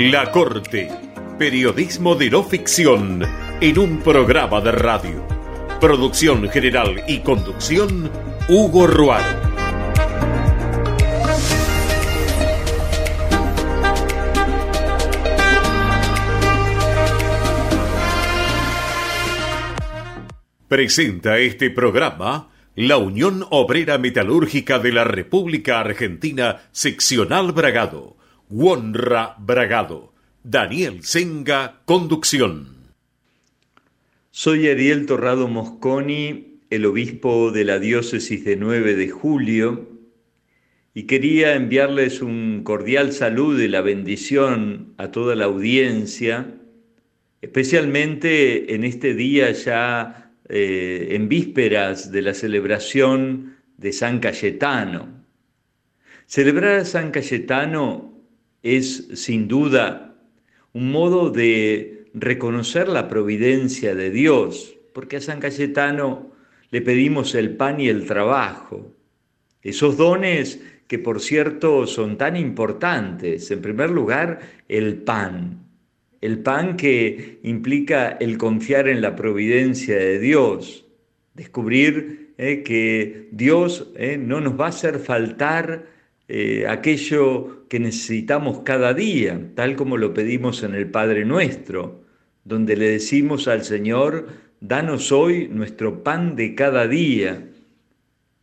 La 0.00 0.30
Corte, 0.30 0.88
periodismo 1.40 2.14
de 2.14 2.30
no 2.30 2.44
ficción 2.44 3.20
en 3.60 3.78
un 3.80 3.98
programa 3.98 4.60
de 4.60 4.70
radio. 4.70 5.26
Producción 5.80 6.48
general 6.48 7.02
y 7.08 7.18
conducción, 7.18 8.08
Hugo 8.48 8.86
Ruaro. 8.86 9.26
Presenta 20.68 21.38
este 21.38 21.70
programa 21.70 22.50
la 22.76 22.98
Unión 22.98 23.44
Obrera 23.50 23.98
Metalúrgica 23.98 24.78
de 24.78 24.92
la 24.92 25.02
República 25.02 25.80
Argentina, 25.80 26.60
seccional 26.70 27.50
Bragado. 27.50 28.17
Wonra 28.50 29.36
Bragado. 29.38 30.14
Daniel 30.42 31.02
Senga, 31.02 31.82
conducción. 31.84 32.94
Soy 34.30 34.68
Ariel 34.68 35.04
Torrado 35.04 35.48
Mosconi, 35.48 36.60
el 36.70 36.86
obispo 36.86 37.50
de 37.50 37.64
la 37.64 37.78
diócesis 37.78 38.46
de 38.46 38.56
9 38.56 38.96
de 38.96 39.10
julio, 39.10 39.90
y 40.94 41.02
quería 41.02 41.56
enviarles 41.56 42.22
un 42.22 42.62
cordial 42.64 43.12
saludo 43.12 43.62
y 43.62 43.68
la 43.68 43.82
bendición 43.82 44.94
a 44.96 45.10
toda 45.10 45.36
la 45.36 45.44
audiencia, 45.44 46.54
especialmente 47.42 48.74
en 48.74 48.84
este 48.84 49.12
día 49.12 49.52
ya 49.52 50.32
eh, 50.48 51.08
en 51.10 51.28
vísperas 51.28 52.10
de 52.10 52.22
la 52.22 52.32
celebración 52.32 53.56
de 53.76 53.92
San 53.92 54.20
Cayetano. 54.20 55.18
Celebrar 56.24 56.80
a 56.80 56.84
San 56.86 57.10
Cayetano 57.10 58.07
es 58.76 59.08
sin 59.14 59.48
duda 59.48 60.16
un 60.72 60.90
modo 60.92 61.30
de 61.30 62.06
reconocer 62.14 62.88
la 62.88 63.08
providencia 63.08 63.94
de 63.94 64.10
Dios, 64.10 64.76
porque 64.92 65.16
a 65.16 65.20
San 65.20 65.40
Cayetano 65.40 66.30
le 66.70 66.82
pedimos 66.82 67.34
el 67.34 67.56
pan 67.56 67.80
y 67.80 67.88
el 67.88 68.06
trabajo, 68.06 68.92
esos 69.62 69.96
dones 69.96 70.60
que 70.86 70.98
por 70.98 71.20
cierto 71.20 71.86
son 71.86 72.16
tan 72.16 72.36
importantes. 72.36 73.50
En 73.50 73.60
primer 73.60 73.90
lugar, 73.90 74.40
el 74.68 74.96
pan, 74.96 75.64
el 76.20 76.38
pan 76.38 76.76
que 76.76 77.38
implica 77.42 78.08
el 78.08 78.38
confiar 78.38 78.88
en 78.88 79.00
la 79.00 79.14
providencia 79.14 79.96
de 79.96 80.18
Dios, 80.18 80.86
descubrir 81.34 82.32
eh, 82.38 82.62
que 82.62 83.28
Dios 83.30 83.90
eh, 83.96 84.16
no 84.16 84.40
nos 84.40 84.58
va 84.58 84.66
a 84.66 84.70
hacer 84.70 84.98
faltar 84.98 85.86
eh, 86.28 86.66
aquello 86.68 87.66
que 87.68 87.80
necesitamos 87.80 88.60
cada 88.60 88.92
día, 88.92 89.50
tal 89.54 89.76
como 89.76 89.96
lo 89.96 90.12
pedimos 90.12 90.62
en 90.62 90.74
el 90.74 90.90
Padre 90.90 91.24
nuestro, 91.24 92.04
donde 92.44 92.76
le 92.76 92.90
decimos 92.90 93.48
al 93.48 93.64
Señor, 93.64 94.28
danos 94.60 95.10
hoy 95.10 95.48
nuestro 95.48 96.02
pan 96.02 96.36
de 96.36 96.54
cada 96.54 96.86
día. 96.86 97.48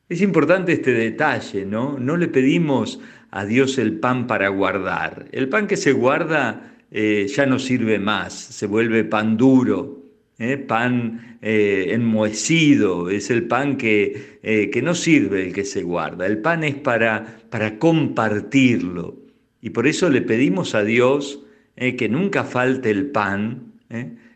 Es 0.09 0.22
importante 0.22 0.73
este 0.73 0.94
detalle, 0.94 1.66
¿no? 1.66 1.97
No 2.00 2.17
le 2.17 2.28
pedimos 2.28 3.00
a 3.31 3.45
Dios 3.45 3.78
el 3.78 4.00
pan 4.00 4.28
para 4.28 4.50
guardar. 4.50 5.28
El 5.31 5.50
pan 5.50 5.67
que 5.67 5.78
se 5.78 5.91
guarda 5.91 6.75
eh, 6.91 7.28
ya 7.28 7.45
no 7.45 7.59
sirve 7.59 8.00
más, 8.00 8.33
se 8.33 8.67
vuelve 8.67 9.03
pan 9.03 9.38
duro, 9.38 10.05
eh, 10.38 10.58
pan 10.58 11.38
eh, 11.41 11.88
enmohecido, 11.89 13.09
es 13.09 13.30
el 13.30 13.47
pan 13.47 13.78
que, 13.78 14.39
que, 14.41 14.81
no 14.81 14.95
sirve 14.95 15.47
el 15.47 15.53
que 15.53 15.64
se 15.64 15.83
guarda. 15.83 16.25
El 16.25 16.39
pan 16.39 16.64
es 16.64 16.75
para, 16.75 17.39
para 17.50 17.78
compartirlo. 17.80 19.17
Y 19.61 19.72
por 19.72 19.88
eso 19.88 20.09
le 20.09 20.22
pedimos 20.22 20.75
a 20.75 20.83
Dios 20.83 21.41
que 21.75 22.08
nunca 22.08 22.44
falte 22.44 22.90
el 22.90 23.07
pan, 23.07 23.74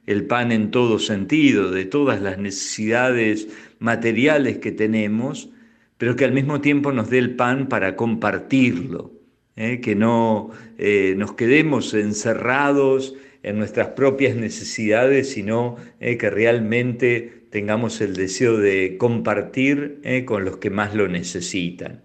el 0.06 0.26
pan 0.26 0.52
en 0.52 0.72
todo 0.72 1.00
sentido, 1.00 1.72
de 1.72 1.86
todas 1.86 2.22
las 2.22 2.38
necesidades 2.38 3.48
materiales 3.80 4.58
que 4.58 4.72
tenemos, 4.72 5.50
pero 5.98 6.16
que 6.16 6.26
al 6.26 6.34
mismo 6.34 6.62
tiempo 6.62 6.92
nos 6.92 7.10
dé 7.10 7.20
el 7.20 7.36
pan 7.36 7.68
para 7.70 7.96
compartirlo. 7.96 9.20
¿eh? 9.60 9.82
que 9.82 9.94
no 9.94 10.50
eh, 10.78 11.14
nos 11.18 11.34
quedemos 11.34 11.94
encerrados 11.94 13.14
en 13.44 13.58
nuestras 13.58 13.90
propias 13.90 14.36
necesidades, 14.36 15.32
sino 15.32 15.78
eh, 16.00 16.18
que 16.18 16.30
realmente 16.30 17.46
tengamos 17.50 18.02
el 18.02 18.16
deseo 18.16 18.58
de 18.58 18.98
compartir 18.98 20.02
con 20.26 20.46
los 20.46 20.58
que 20.58 20.70
más 20.70 20.94
lo 20.94 21.08
necesitan. 21.08 22.04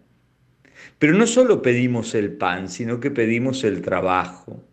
Pero 0.99 1.13
no 1.15 1.27
solo 1.27 1.61
pedimos 1.61 2.15
el 2.15 2.33
pan, 2.33 2.69
sino 2.69 2.99
que 2.99 3.11
pedimos 3.11 3.63
el 3.65 3.83
trabajo. 3.83 4.65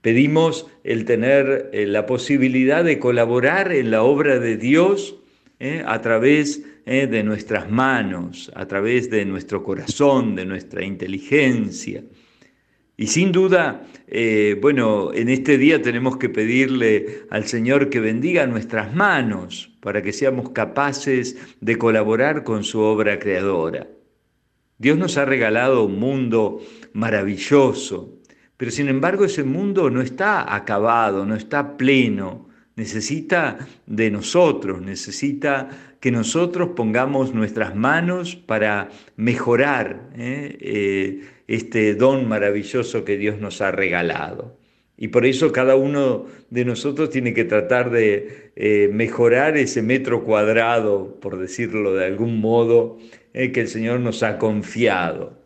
Pedimos 0.00 0.66
el 0.82 1.04
tener 1.04 1.70
la 1.72 2.06
posibilidad 2.06 2.82
de 2.82 2.98
colaborar 2.98 3.72
en 3.72 3.92
la 3.92 4.02
obra 4.02 4.40
de 4.40 4.56
Dios 4.56 5.20
a 5.86 6.00
través 6.00 6.62
eh, 6.84 7.06
de 7.06 7.22
nuestras 7.22 7.70
manos, 7.70 8.50
a 8.56 8.66
través 8.66 9.08
de 9.08 9.24
nuestro 9.24 9.62
corazón, 9.62 10.34
de 10.34 10.44
nuestra 10.44 10.84
inteligencia. 10.84 12.02
Y 13.02 13.08
sin 13.08 13.32
duda, 13.32 13.82
eh, 14.06 14.56
bueno, 14.62 15.12
en 15.12 15.28
este 15.28 15.58
día 15.58 15.82
tenemos 15.82 16.18
que 16.18 16.28
pedirle 16.28 17.24
al 17.30 17.48
Señor 17.48 17.90
que 17.90 17.98
bendiga 17.98 18.46
nuestras 18.46 18.94
manos 18.94 19.72
para 19.80 20.02
que 20.02 20.12
seamos 20.12 20.50
capaces 20.50 21.36
de 21.60 21.78
colaborar 21.78 22.44
con 22.44 22.62
su 22.62 22.78
obra 22.78 23.18
creadora. 23.18 23.88
Dios 24.78 24.98
nos 24.98 25.18
ha 25.18 25.24
regalado 25.24 25.84
un 25.84 25.98
mundo 25.98 26.60
maravilloso, 26.92 28.20
pero 28.56 28.70
sin 28.70 28.86
embargo 28.86 29.24
ese 29.24 29.42
mundo 29.42 29.90
no 29.90 30.00
está 30.00 30.54
acabado, 30.54 31.26
no 31.26 31.34
está 31.34 31.76
pleno, 31.76 32.48
necesita 32.76 33.66
de 33.86 34.12
nosotros, 34.12 34.80
necesita 34.80 35.96
que 35.98 36.12
nosotros 36.12 36.70
pongamos 36.76 37.34
nuestras 37.34 37.74
manos 37.74 38.36
para 38.36 38.90
mejorar 39.16 40.10
¿eh? 40.14 40.56
Eh, 40.60 41.20
este 41.48 41.94
don 41.94 42.28
maravilloso 42.28 43.04
que 43.04 43.16
Dios 43.16 43.38
nos 43.38 43.60
ha 43.60 43.70
regalado. 43.70 44.56
Y 44.96 45.08
por 45.08 45.26
eso 45.26 45.50
cada 45.52 45.74
uno 45.74 46.26
de 46.50 46.64
nosotros 46.64 47.10
tiene 47.10 47.34
que 47.34 47.44
tratar 47.44 47.90
de 47.90 48.52
eh, 48.56 48.88
mejorar 48.92 49.56
ese 49.56 49.82
metro 49.82 50.22
cuadrado, 50.24 51.18
por 51.20 51.38
decirlo 51.38 51.94
de 51.94 52.04
algún 52.06 52.40
modo, 52.40 52.98
que 53.32 53.60
el 53.60 53.68
Señor 53.68 54.00
nos 54.00 54.22
ha 54.22 54.38
confiado. 54.38 55.42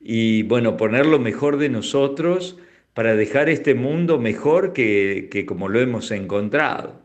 Y 0.00 0.42
bueno, 0.44 0.76
poner 0.76 1.06
lo 1.06 1.18
mejor 1.18 1.58
de 1.58 1.68
nosotros 1.68 2.58
para 2.94 3.14
dejar 3.14 3.48
este 3.48 3.74
mundo 3.74 4.18
mejor 4.18 4.72
que, 4.72 5.28
que 5.30 5.46
como 5.46 5.68
lo 5.68 5.80
hemos 5.80 6.10
encontrado. 6.10 7.00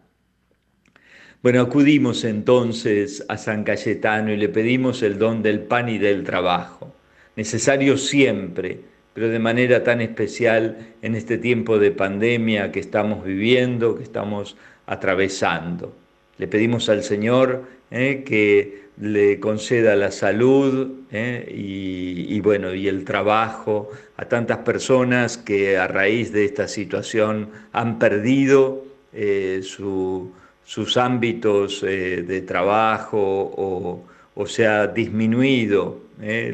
Bueno, 1.43 1.61
acudimos 1.61 2.23
entonces 2.23 3.23
a 3.29 3.37
San 3.37 3.63
Cayetano 3.63 4.33
y 4.33 4.37
le 4.37 4.49
pedimos 4.49 5.03
el 5.03 5.19
don 5.19 5.43
del 5.43 5.59
pan 5.59 5.89
y 5.89 5.99
del 5.99 6.23
trabajo, 6.23 6.94
necesario 7.35 7.97
siempre, 7.97 8.79
pero 9.13 9.29
de 9.29 9.39
manera 9.39 9.83
tan 9.83 10.01
especial 10.01 10.77
en 11.01 11.15
este 11.15 11.37
tiempo 11.37 11.79
de 11.79 11.91
pandemia 11.91 12.71
que 12.71 12.79
estamos 12.79 13.23
viviendo, 13.23 13.95
que 13.95 14.03
estamos 14.03 14.57
atravesando. 14.85 15.93
Le 16.37 16.47
pedimos 16.47 16.89
al 16.89 17.03
Señor 17.03 17.63
eh, 17.91 18.23
que 18.25 18.85
le 18.99 19.39
conceda 19.39 19.95
la 19.95 20.11
salud 20.11 20.91
eh, 21.11 21.53
y, 21.53 22.39
bueno, 22.41 22.73
y 22.73 22.87
el 22.87 23.03
trabajo 23.03 23.89
a 24.17 24.25
tantas 24.25 24.59
personas 24.59 25.37
que 25.37 25.77
a 25.77 25.87
raíz 25.87 26.31
de 26.31 26.45
esta 26.45 26.67
situación 26.67 27.49
han 27.73 27.99
perdido 27.99 28.85
eh, 29.13 29.61
su 29.63 30.31
sus 30.65 30.97
ámbitos 30.97 31.81
de 31.81 32.41
trabajo 32.41 34.03
o, 34.35 34.47
se 34.47 34.67
ha 34.67 34.87
disminuido 34.87 36.01
eh, 36.21 36.53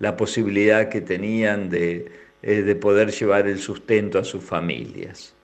la, 0.00 0.16
posibilidad 0.16 0.88
que 0.88 1.00
tenían 1.00 1.70
de, 1.70 2.10
eh, 2.42 2.62
de, 2.62 2.74
poder 2.74 3.12
llevar 3.12 3.46
el 3.46 3.58
sustento 3.60 4.18
a 4.18 4.24
sus 4.24 4.42
familias. 4.42 5.34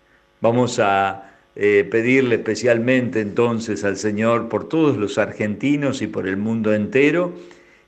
Vamos 0.40 0.78
a 0.78 1.32
pedirle 1.54 2.34
especialmente 2.34 3.22
entonces 3.22 3.82
al 3.82 3.96
Señor 3.96 4.50
por 4.50 4.68
todos 4.68 4.98
los 4.98 5.16
argentinos 5.16 6.02
y 6.02 6.06
por 6.06 6.28
el 6.28 6.36
mundo 6.36 6.74
entero 6.74 7.32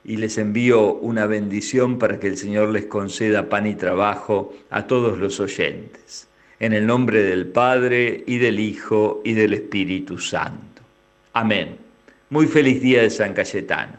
y 0.03 0.17
les 0.17 0.39
envío 0.39 0.93
una 0.95 1.27
bendición 1.27 1.99
para 1.99 2.19
que 2.19 2.25
el 2.25 2.35
Señor 2.35 2.69
les 2.69 2.85
conceda 2.85 3.47
pan 3.47 3.67
y 3.67 3.75
trabajo 3.75 4.53
a 4.71 4.87
todos 4.87 5.19
los 5.19 5.39
oyentes. 5.39 6.27
En 6.59 6.73
el 6.73 6.87
nombre 6.87 7.21
del 7.21 7.45
Padre 7.45 8.23
y 8.25 8.39
del 8.39 8.59
Hijo 8.59 9.21
y 9.23 9.33
del 9.33 9.53
Espíritu 9.53 10.17
Santo. 10.17 10.81
Amén. 11.33 11.77
Muy 12.31 12.47
feliz 12.47 12.81
día 12.81 13.03
de 13.03 13.11
San 13.11 13.33
Cayetano. 13.33 13.98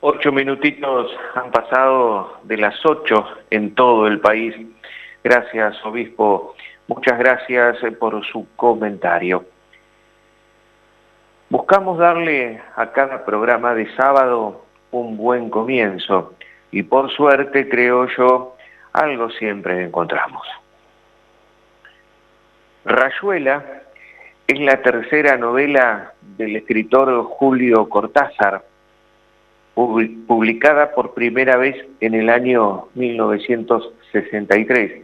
Ocho 0.00 0.30
minutitos 0.30 1.10
han 1.34 1.50
pasado 1.50 2.40
de 2.44 2.58
las 2.58 2.84
ocho 2.84 3.26
en 3.50 3.74
todo 3.74 4.06
el 4.06 4.20
país. 4.20 4.54
Gracias, 5.24 5.84
obispo. 5.84 6.54
Muchas 6.86 7.18
gracias 7.18 7.82
eh, 7.82 7.92
por 7.92 8.24
su 8.26 8.46
comentario. 8.56 9.44
Buscamos 11.48 11.98
darle 11.98 12.60
a 12.76 12.92
cada 12.92 13.24
programa 13.24 13.74
de 13.74 13.92
sábado 13.96 14.64
un 14.90 15.16
buen 15.16 15.48
comienzo 15.50 16.34
y 16.70 16.82
por 16.82 17.10
suerte, 17.10 17.68
creo 17.68 18.06
yo, 18.16 18.56
algo 18.92 19.30
siempre 19.30 19.84
encontramos. 19.84 20.46
Rayuela 22.84 23.82
es 24.46 24.60
la 24.60 24.80
tercera 24.82 25.36
novela 25.36 26.12
del 26.20 26.56
escritor 26.56 27.24
Julio 27.24 27.88
Cortázar, 27.88 28.64
publicada 29.76 30.94
por 30.94 31.12
primera 31.12 31.58
vez 31.58 31.76
en 32.00 32.14
el 32.14 32.30
año 32.30 32.86
1963 32.94 35.02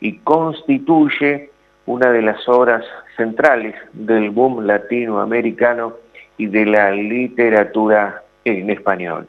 y 0.00 0.18
constituye 0.18 1.50
una 1.86 2.12
de 2.12 2.22
las 2.22 2.48
obras 2.48 2.84
centrales 3.16 3.74
del 3.92 4.30
boom 4.30 4.64
latinoamericano 4.64 5.94
y 6.38 6.46
de 6.46 6.66
la 6.66 6.92
literatura 6.92 8.22
en 8.44 8.70
español. 8.70 9.26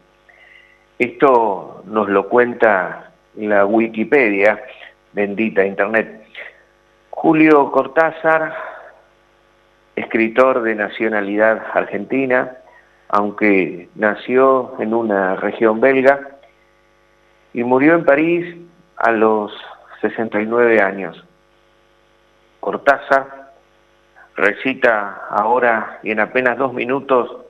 Esto 0.99 1.81
nos 1.87 2.07
lo 2.09 2.29
cuenta 2.29 3.13
la 3.35 3.65
Wikipedia, 3.65 4.61
bendita 5.13 5.65
Internet. 5.65 6.23
Julio 7.09 7.71
Cortázar, 7.71 8.53
escritor 9.95 10.61
de 10.61 10.75
nacionalidad 10.75 11.63
argentina, 11.73 12.57
aunque 13.09 13.89
nació 13.95 14.73
en 14.79 14.93
una 14.93 15.35
región 15.35 15.79
belga 15.79 16.37
y 17.53 17.63
murió 17.63 17.95
en 17.95 18.05
París 18.05 18.55
a 18.97 19.11
los 19.11 19.51
69 20.01 20.81
años. 20.81 21.23
Cortázar 22.59 23.53
recita 24.35 25.27
ahora 25.29 25.99
y 26.03 26.11
en 26.11 26.19
apenas 26.19 26.57
dos 26.57 26.73
minutos 26.73 27.45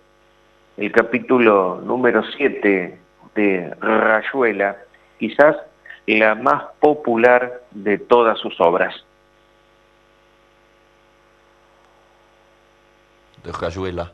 el 0.77 0.91
capítulo 0.91 1.81
número 1.83 2.23
7 2.37 2.99
de 3.35 3.75
Rayuela, 3.79 4.77
quizás 5.17 5.57
la 6.05 6.35
más 6.35 6.63
popular 6.79 7.61
de 7.71 7.97
todas 7.97 8.39
sus 8.39 8.59
obras. 8.61 8.95
De 13.43 13.51
Rayuela, 13.51 14.13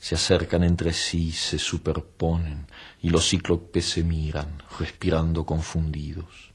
se 0.00 0.14
acercan 0.14 0.64
entre 0.64 0.92
sí, 0.92 1.32
se 1.32 1.58
superponen, 1.58 2.66
y 3.02 3.10
los 3.10 3.28
cíclopes 3.28 3.90
se 3.90 4.04
miran, 4.04 4.62
respirando 4.78 5.44
confundidos. 5.44 6.48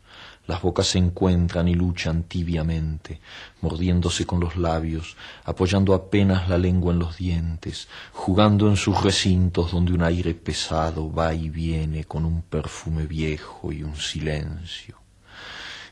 Las 0.46 0.62
bocas 0.62 0.88
se 0.88 0.98
encuentran 0.98 1.70
y 1.70 1.74
luchan 1.74 2.24
tibiamente, 2.24 3.22
mordiéndose 3.62 4.26
con 4.26 4.42
los 4.42 4.58
labios, 4.58 5.16
apoyando 5.46 5.94
apenas 5.94 6.50
la 6.50 6.58
lengua 6.58 6.92
en 6.92 7.00
los 7.00 7.18
dientes, 7.18 7.88
jugando 8.12 8.68
en 8.68 8.76
sus 8.76 9.02
recintos 9.02 9.72
donde 9.72 9.94
un 9.94 10.04
aire 10.04 10.34
pesado 10.34 11.12
va 11.12 11.34
y 11.34 11.50
viene 11.50 12.04
con 12.04 12.26
un 12.26 12.42
perfume 12.42 13.08
viejo 13.08 13.72
y 13.72 13.84
un 13.84 13.96
silencio. 13.96 15.03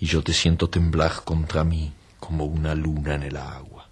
y 0.00 0.06
yo 0.06 0.22
te 0.22 0.32
siento 0.32 0.70
temblar 0.70 1.10
contra 1.26 1.62
mí 1.62 1.92
como 2.18 2.46
una 2.46 2.74
luna 2.74 3.14
en 3.14 3.22
el 3.22 3.36
agua. 3.36 3.86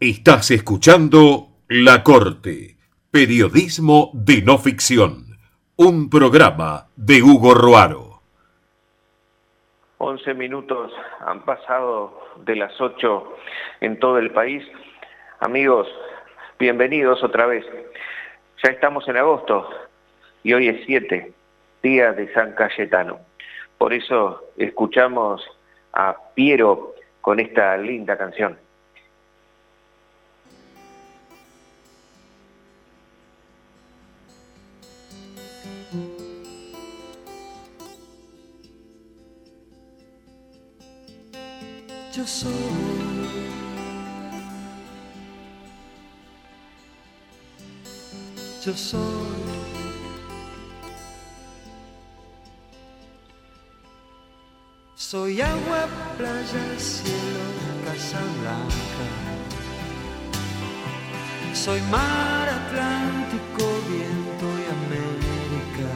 Estás 0.00 0.50
escuchando 0.50 1.46
La 1.68 2.02
Corte, 2.02 2.76
periodismo 3.10 4.10
de 4.12 4.42
no 4.42 4.58
ficción, 4.58 5.38
un 5.76 6.10
programa 6.10 6.88
de 6.96 7.22
Hugo 7.22 7.54
Roaro. 7.54 8.20
Once 9.98 10.34
minutos 10.34 10.92
han 11.24 11.44
pasado 11.44 12.34
de 12.44 12.56
las 12.56 12.78
ocho 12.80 13.36
en 13.80 13.98
todo 14.00 14.18
el 14.18 14.32
país. 14.32 14.62
Amigos, 15.38 15.86
bienvenidos 16.58 17.22
otra 17.22 17.46
vez. 17.46 17.64
Ya 18.64 18.72
estamos 18.72 19.06
en 19.08 19.18
agosto 19.18 19.68
y 20.42 20.52
hoy 20.52 20.68
es 20.68 20.84
siete 20.84 21.35
de 21.86 22.32
San 22.34 22.52
Cayetano. 22.52 23.20
Por 23.78 23.92
eso 23.92 24.46
escuchamos 24.56 25.42
a 25.92 26.16
Piero 26.34 26.94
con 27.20 27.38
esta 27.38 27.76
linda 27.76 28.18
canción. 28.18 28.58
Yo 48.64 48.72
soy 48.74 49.35
Soy 55.16 55.40
agua, 55.40 55.88
playa, 56.18 56.78
cielo, 56.78 57.46
casa 57.86 58.20
blanca. 58.38 59.06
Soy 61.54 61.80
mar, 61.90 62.46
Atlántico, 62.60 63.64
viento 63.88 64.46
y 64.62 64.64
América. 64.78 65.90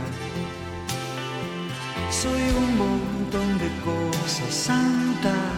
Soy 2.10 2.42
un 2.62 2.78
montón 2.78 3.58
de 3.58 3.68
cosas 3.84 4.54
santas. 4.54 5.52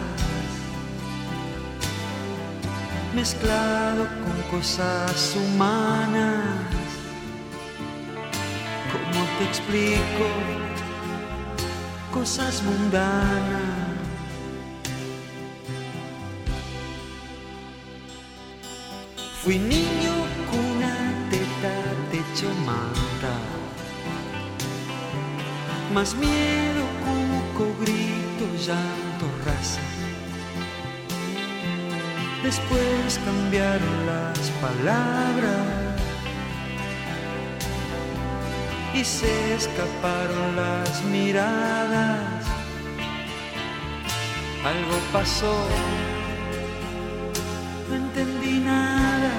Mezclado 3.15 4.09
con 4.23 4.59
cosas 4.59 5.37
humanas. 5.37 6.57
¿Cómo 8.91 9.25
te 9.37 9.43
explico? 9.45 10.62
Cosas 12.13 12.61
mundanas. 12.61 13.61
Fui 19.41 19.57
niño 19.57 20.13
cuna, 20.49 20.95
teta, 21.31 21.75
techo, 22.11 22.49
manta. 22.65 23.33
Más 25.93 26.15
miedo, 26.15 26.83
cuco, 27.03 27.65
grito, 27.81 28.45
llanto, 28.65 29.25
raza. 29.45 29.81
Después 32.43 33.19
cambiaron 33.25 34.05
las 34.05 34.49
palabras 34.61 35.92
y 38.93 39.03
se 39.03 39.55
escaparon 39.55 40.55
las 40.55 41.03
miradas 41.05 42.43
algo 44.65 44.97
pasó, 45.11 45.53
no 47.89 47.95
entendí 47.95 48.59
nada. 48.59 49.31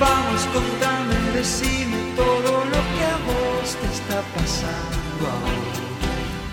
Vamos, 0.00 0.40
contame, 0.54 1.16
decime 1.34 1.98
todo 2.16 2.64
lo 2.64 2.80
que 2.92 3.02
a 3.04 3.16
vos 3.28 3.76
te 3.80 3.86
está 3.98 4.22
pasando 4.34 5.22
ahora. 5.34 5.80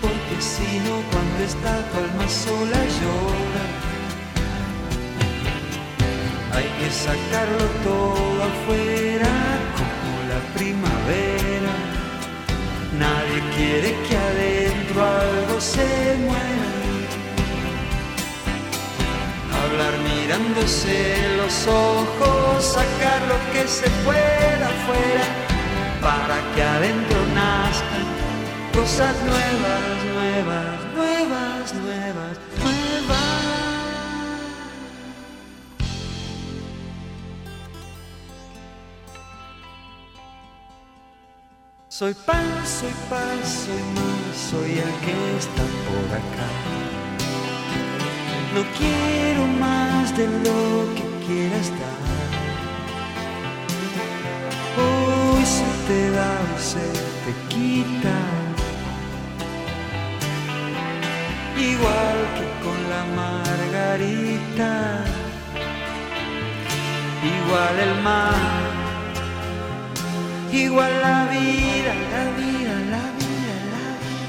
Porque 0.02 0.42
si 0.42 0.78
no, 0.80 1.00
cuando 1.10 1.44
está 1.44 1.72
tu 1.90 1.96
alma 2.04 2.28
sola 2.28 2.80
llora. 3.00 3.87
Sacarlo 6.90 7.66
todo 7.84 8.42
afuera 8.42 9.28
como 9.76 10.12
la 10.32 10.40
primavera. 10.56 11.74
Nadie 12.98 13.40
quiere 13.54 13.94
que 14.08 14.16
adentro 14.16 15.04
algo 15.04 15.60
se 15.60 16.16
muera. 16.24 16.68
Hablar 19.62 19.94
mirándose 19.98 21.14
los 21.36 21.66
ojos, 21.66 22.64
sacar 22.64 23.20
lo 23.28 23.38
que 23.52 23.68
se 23.68 23.88
pueda 24.04 24.66
afuera, 24.66 25.26
para 26.00 26.36
que 26.54 26.62
adentro 26.62 27.18
nazcan 27.34 28.06
cosas 28.72 29.14
nuevas, 29.24 29.96
nuevas, 30.14 30.78
nuevas, 30.96 31.74
nuevas, 31.74 32.38
nuevas. 32.62 32.77
Soy 41.98 42.14
pan, 42.14 42.46
soy 42.64 42.92
paz, 43.10 43.66
soy 43.66 43.82
más, 43.96 44.36
soy 44.50 44.70
el 44.70 44.92
que 45.04 45.36
está 45.36 45.64
por 45.88 46.08
acá. 46.20 46.48
No 48.54 48.62
quiero 48.78 49.44
más 49.58 50.16
de 50.16 50.28
lo 50.28 50.94
que 50.94 51.26
quiera 51.26 51.56
estar. 51.56 51.98
Hoy 54.78 55.44
se 55.44 55.70
te 55.88 56.10
da 56.12 56.38
o 56.54 56.58
se 56.60 56.86
te 57.24 57.32
quita. 57.48 58.16
Igual 61.58 62.18
que 62.36 62.46
con 62.64 62.78
la 62.92 63.02
margarita. 63.16 65.04
Igual 67.24 67.78
el 67.80 68.02
mar. 68.04 68.67
Igual 70.52 70.90
la 71.02 71.26
vida, 71.26 71.94
la 72.14 72.24
vida, 72.38 72.74
la 72.94 73.04
vida, 73.18 73.54
la 73.74 73.84
vida. 74.00 74.28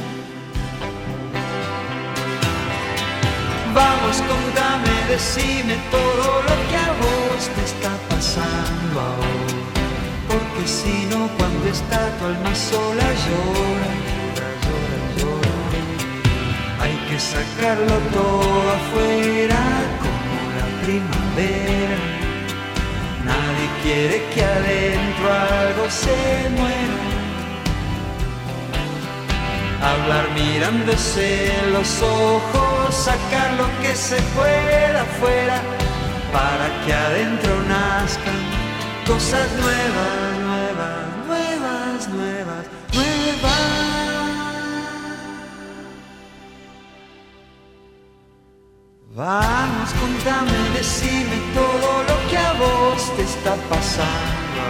Vamos, 3.74 4.18
contame, 4.28 4.94
decime 5.08 5.78
todo 5.90 6.42
lo 6.42 6.56
que 6.70 6.76
a 6.76 6.92
vos 7.02 7.50
te 7.56 7.64
está 7.64 7.92
pasando 8.10 9.00
ahora. 9.00 9.60
Porque 10.28 10.68
si 10.68 11.06
no, 11.06 11.30
cuando 11.38 11.68
está 11.70 12.10
tu 12.18 12.26
alma 12.26 12.54
sola 12.54 13.08
llora, 13.26 13.92
llora, 14.66 15.00
llora. 15.18 16.84
Hay 16.84 16.96
que 17.10 17.18
sacarlo 17.18 17.96
todo 18.12 18.72
afuera 18.78 19.62
como 20.04 20.36
la 20.58 20.66
primavera. 20.84 22.19
Quiere 23.84 24.22
que 24.34 24.44
adentro 24.44 25.32
algo 25.32 25.90
se 25.90 26.50
muera. 26.58 26.98
Hablar 29.82 30.30
mirándose 30.32 31.50
los 31.72 32.02
ojos, 32.02 32.94
sacar 32.94 33.54
lo 33.54 33.68
que 33.82 33.96
se 33.96 34.18
pueda 34.36 35.02
afuera, 35.04 35.62
para 36.34 36.68
que 36.86 36.94
adentro 36.94 37.54
nazcan 37.70 38.42
cosas 39.08 39.48
nuevas, 39.62 40.29
Vamos, 49.20 49.90
contame, 50.00 50.58
decime 50.74 51.36
todo 51.54 52.04
lo 52.08 52.30
que 52.30 52.38
a 52.38 52.54
vos 52.54 53.14
te 53.18 53.24
está 53.24 53.54
pasando. 53.68 54.64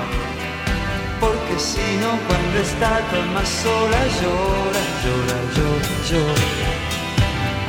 Porque 1.19 1.59
si 1.59 1.97
no, 2.01 2.17
cuando 2.27 2.57
está 2.57 2.99
tu 3.11 3.17
alma 3.17 3.45
sola, 3.45 3.99
llora, 4.19 4.83
llora, 5.03 5.37
llora, 5.55 5.91
llora. 6.09 6.69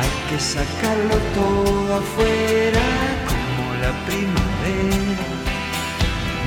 Hay 0.00 0.30
que 0.30 0.40
sacarlo 0.40 1.16
todo 1.34 1.96
afuera 1.96 2.86
como 3.28 3.74
la 3.82 3.92
primavera. 4.06 5.26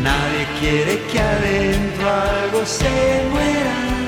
Nadie 0.02 0.48
quiere 0.60 1.00
que 1.12 1.20
adentro 1.20 2.10
algo 2.10 2.66
se 2.66 3.24
muera. 3.32 4.02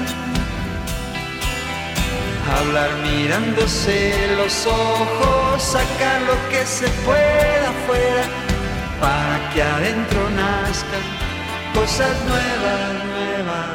Hablar 2.54 2.92
mirándose 3.02 4.14
los 4.38 4.68
ojos, 4.68 5.64
sacar 5.64 6.22
lo 6.22 6.50
que 6.50 6.64
se 6.66 6.88
pueda 7.04 7.70
afuera, 7.70 8.26
para 9.02 9.50
que 9.52 9.64
adentro 9.64 10.30
nazcan 10.30 11.02
cosas 11.74 12.16
nuevas, 12.28 13.04
nuevas, 13.06 13.68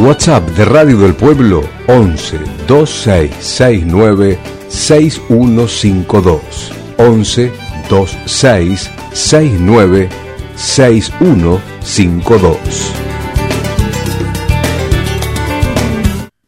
WhatsApp 0.00 0.48
de 0.56 0.64
Radio 0.64 0.98
del 0.98 1.14
Pueblo 1.14 1.62
11 1.86 2.40
2669 2.66 4.38
6152 4.68 6.72
11 6.96 7.52
2669 7.90 10.08
6152 10.56 12.94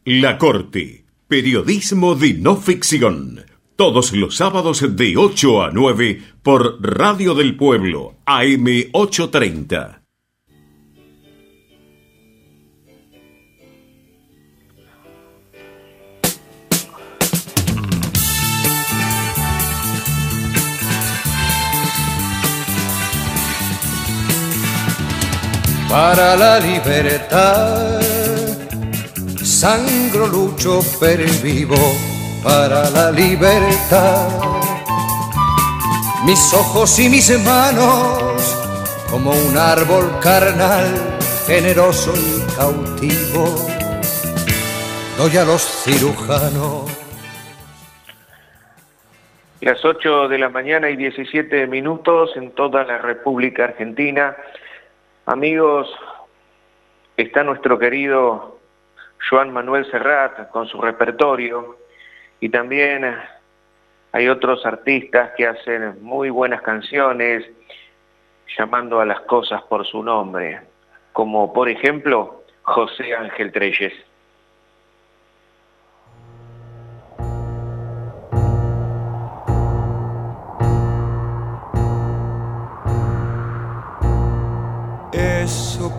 La 0.06 0.38
Corte, 0.38 1.04
periodismo 1.28 2.14
de 2.14 2.32
no 2.32 2.56
ficción. 2.56 3.44
Todos 3.76 4.14
los 4.14 4.36
sábados 4.36 4.96
de 4.96 5.18
8 5.18 5.62
a 5.62 5.70
9 5.70 6.22
por 6.42 6.78
Radio 6.80 7.34
del 7.34 7.54
Pueblo, 7.56 8.14
AM 8.24 8.64
830. 8.92 10.01
Para 25.92 26.36
la 26.36 26.58
libertad. 26.58 28.00
Sangro, 29.44 30.26
lucho, 30.26 30.80
vivo 31.42 31.76
para 32.42 32.88
la 32.88 33.10
libertad. 33.10 34.26
Mis 36.24 36.54
ojos 36.54 36.98
y 36.98 37.10
mis 37.10 37.28
manos, 37.44 38.56
como 39.10 39.32
un 39.32 39.58
árbol 39.58 40.18
carnal, 40.22 40.86
generoso 41.46 42.14
y 42.16 42.40
cautivo, 42.56 43.44
doy 45.18 45.36
a 45.36 45.44
los 45.44 45.60
cirujanos. 45.84 46.90
Las 49.60 49.84
8 49.84 50.28
de 50.28 50.38
la 50.38 50.48
mañana 50.48 50.88
y 50.88 50.96
17 50.96 51.66
minutos 51.66 52.30
en 52.36 52.52
toda 52.52 52.82
la 52.82 52.96
República 52.96 53.64
Argentina. 53.64 54.34
Amigos, 55.26 55.88
está 57.16 57.44
nuestro 57.44 57.78
querido 57.78 58.58
Joan 59.30 59.52
Manuel 59.52 59.88
Serrat 59.88 60.50
con 60.50 60.66
su 60.66 60.80
repertorio 60.80 61.76
y 62.40 62.48
también 62.48 63.04
hay 64.10 64.28
otros 64.28 64.66
artistas 64.66 65.30
que 65.36 65.46
hacen 65.46 66.02
muy 66.02 66.28
buenas 66.30 66.60
canciones 66.62 67.48
llamando 68.58 68.98
a 68.98 69.06
las 69.06 69.20
cosas 69.20 69.62
por 69.62 69.86
su 69.86 70.02
nombre, 70.02 70.60
como 71.12 71.52
por 71.52 71.68
ejemplo 71.68 72.42
José 72.62 73.14
Ángel 73.14 73.52
Treyes. 73.52 73.94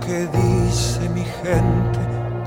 Que 0.05 0.27
dice 0.27 1.09
mi 1.09 1.23
gente 1.23 1.99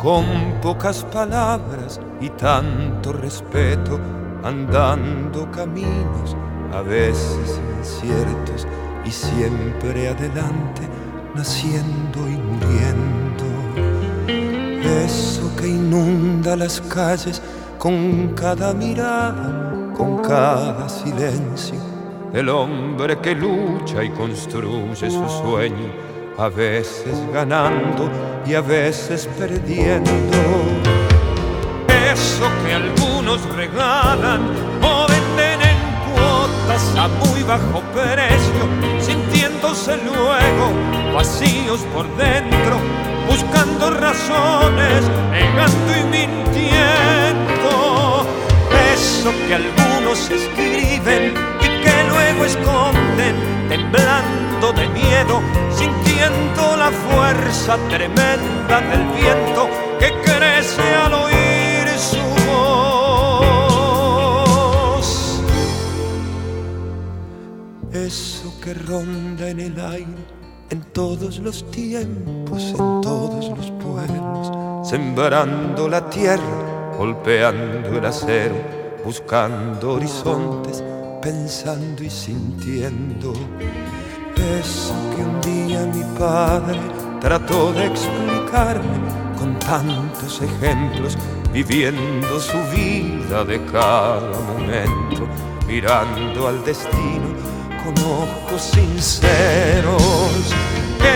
con 0.02 0.24
pocas 0.60 1.04
palabras 1.04 2.00
y 2.20 2.28
tanto 2.30 3.12
respeto, 3.12 3.98
andando 4.44 5.50
caminos 5.50 6.36
a 6.72 6.82
veces 6.82 7.60
inciertos 7.78 8.66
y 9.04 9.10
siempre 9.10 10.08
adelante, 10.08 10.82
naciendo 11.34 12.20
y 12.28 12.36
muriendo. 12.36 13.44
Eso 15.04 15.50
que 15.56 15.68
inunda 15.68 16.56
las 16.56 16.80
calles 16.80 17.40
con 17.78 18.34
cada 18.34 18.74
mirada, 18.74 19.92
con 19.96 20.18
cada 20.18 20.88
silencio, 20.88 21.78
el 22.32 22.48
hombre 22.48 23.18
que 23.18 23.34
lucha 23.34 24.04
y 24.04 24.10
construye 24.10 25.10
su 25.10 25.28
sueño, 25.28 26.05
a 26.38 26.48
veces 26.48 27.14
ganando 27.32 28.10
y 28.46 28.54
a 28.54 28.60
veces 28.60 29.28
perdiendo. 29.38 30.10
Eso 32.12 32.48
que 32.64 32.74
algunos 32.74 33.42
regalan 33.54 34.42
o 34.82 35.06
venden 35.08 35.60
en 35.62 35.78
cuotas 36.12 36.94
a 36.96 37.08
muy 37.08 37.42
bajo 37.42 37.80
precio, 37.92 39.00
sintiéndose 39.00 39.96
luego 39.96 40.72
vacíos 41.14 41.80
por 41.94 42.06
dentro, 42.16 42.78
buscando 43.28 43.90
razones, 43.90 45.04
negando 45.30 45.92
y 45.98 46.04
mintiendo. 46.04 47.70
Eso 48.94 49.32
que 49.48 49.54
algunos 49.54 50.30
escriben 50.30 51.34
y 51.60 51.68
que 51.82 52.04
luego 52.10 52.44
esconden, 52.44 53.34
de 54.60 54.88
miedo, 54.88 55.42
sintiendo 55.70 56.76
la 56.76 56.90
fuerza 56.90 57.76
tremenda 57.90 58.80
del 58.80 59.04
viento 59.08 59.68
que 59.98 60.12
crece 60.24 60.94
al 60.94 61.12
oír 61.12 61.86
su 61.98 62.16
voz. 62.48 63.02
Eso 67.92 68.58
que 68.62 68.72
ronda 68.72 69.50
en 69.50 69.60
el 69.60 69.78
aire 69.78 70.36
en 70.70 70.82
todos 70.92 71.38
los 71.38 71.70
tiempos, 71.70 72.62
en 72.70 73.00
todos 73.02 73.50
los 73.50 73.70
pueblos, 73.72 74.88
sembrando 74.88 75.86
la 75.86 76.08
tierra, 76.08 76.94
golpeando 76.96 77.98
el 77.98 78.06
acero, 78.06 78.56
buscando 79.04 79.92
horizontes, 79.92 80.82
pensando 81.20 82.02
y 82.02 82.10
sintiendo. 82.10 83.34
Eso 84.36 84.94
que 85.14 85.22
un 85.22 85.40
día 85.40 85.80
mi 85.86 86.04
padre 86.18 86.78
trató 87.20 87.72
de 87.72 87.86
explicarme 87.86 88.98
con 89.38 89.58
tantos 89.58 90.42
ejemplos, 90.42 91.16
viviendo 91.52 92.38
su 92.40 92.58
vida 92.74 93.44
de 93.44 93.64
cada 93.66 94.38
momento, 94.40 95.26
mirando 95.66 96.48
al 96.48 96.64
destino 96.64 97.34
con 97.82 97.94
ojos 98.04 98.62
sinceros. 98.62 100.54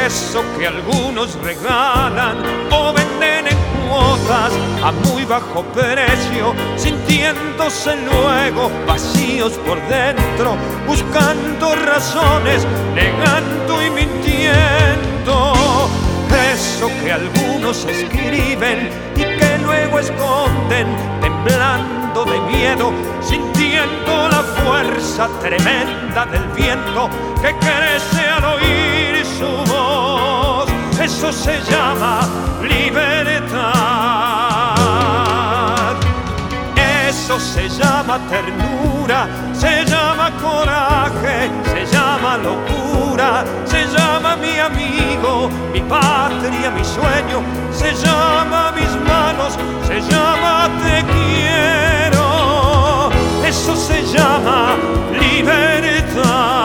Eso 0.06 0.42
que 0.58 0.66
algunos 0.66 1.34
regalan 1.42 2.36
o 2.70 2.92
venden 2.92 3.48
en 3.48 3.59
cuotas 3.90 4.52
a 4.84 4.92
muy 4.92 5.24
bajo 5.24 5.62
precio, 5.74 6.54
sintiéndose 6.76 7.96
luego 7.96 8.70
vacíos 8.86 9.54
por 9.66 9.78
dentro, 9.88 10.56
buscando 10.86 11.74
razones, 11.74 12.66
negando 12.94 13.82
y 13.82 13.90
mintiendo. 13.90 15.54
Eso 16.52 16.88
que 17.02 17.12
algunos 17.12 17.84
escriben 17.84 18.90
y 19.16 19.22
que 19.22 19.58
luego 19.62 19.98
esconden, 19.98 20.86
temblando 21.20 22.24
de 22.24 22.40
miedo, 22.40 22.92
sintiendo 23.20 24.28
la 24.28 24.42
fuerza 24.62 25.28
tremenda 25.40 26.26
del 26.26 26.44
viento 26.56 27.10
que 27.42 27.54
crece 27.56 28.26
al 28.36 28.44
oír 28.44 29.24
su 29.24 29.72
voz. 29.72 30.68
Eso 31.00 31.32
se 31.32 31.60
llama 31.70 32.28
libertad. 32.62 33.79
Se 37.40 37.68
llama 37.68 38.18
ternura, 38.28 39.26
se 39.52 39.84
llama 39.84 40.30
coraje, 40.40 41.50
se 41.72 41.86
llama 41.86 42.36
locura, 42.36 43.44
se 43.64 43.86
llama 43.86 44.36
mi 44.36 44.58
amigo, 44.58 45.50
mi 45.72 45.80
patria, 45.80 46.70
mi 46.70 46.84
sueño, 46.84 47.42
se 47.72 47.92
llama 47.94 48.72
mis 48.72 48.94
manos, 49.08 49.58
se 49.86 50.00
llama 50.00 50.68
te 50.82 51.02
quiero. 51.12 52.26
Eso 53.44 53.74
se 53.74 54.02
llama 54.02 54.76
libertad. 55.18 56.60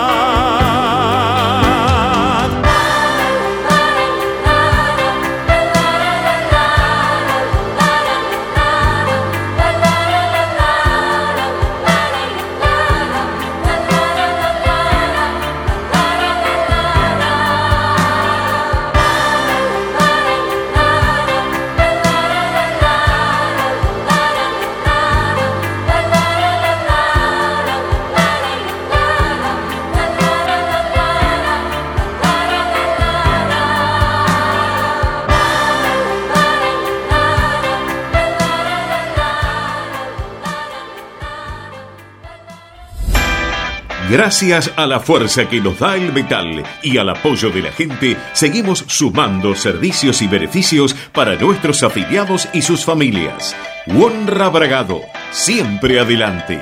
Gracias 44.10 44.72
a 44.76 44.86
la 44.86 45.00
fuerza 45.00 45.50
que 45.50 45.60
nos 45.60 45.80
da 45.80 45.96
el 45.96 46.14
metal 46.14 46.64
y 46.84 46.98
al 46.98 47.10
apoyo 47.10 47.50
de 47.50 47.64
la 47.64 47.72
gente, 47.72 48.16
seguimos 48.34 48.86
sumando 48.88 49.56
servicios 49.56 50.22
y 50.22 50.28
beneficios 50.28 50.96
para 51.12 51.36
nuestros 51.40 51.82
afiliados 51.82 52.48
y 52.54 52.62
sus 52.62 52.86
familias. 52.86 53.56
Honra 53.88 54.50
Bragado, 54.50 55.02
siempre 55.32 56.00
adelante. 56.00 56.62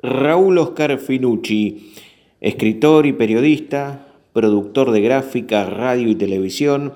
Raúl 0.00 0.58
Oscar 0.58 0.96
Finucci, 0.98 1.94
escritor 2.40 3.06
y 3.06 3.12
periodista, 3.12 4.06
productor 4.32 4.92
de 4.92 5.00
gráfica, 5.00 5.64
radio 5.64 6.08
y 6.08 6.14
televisión, 6.14 6.92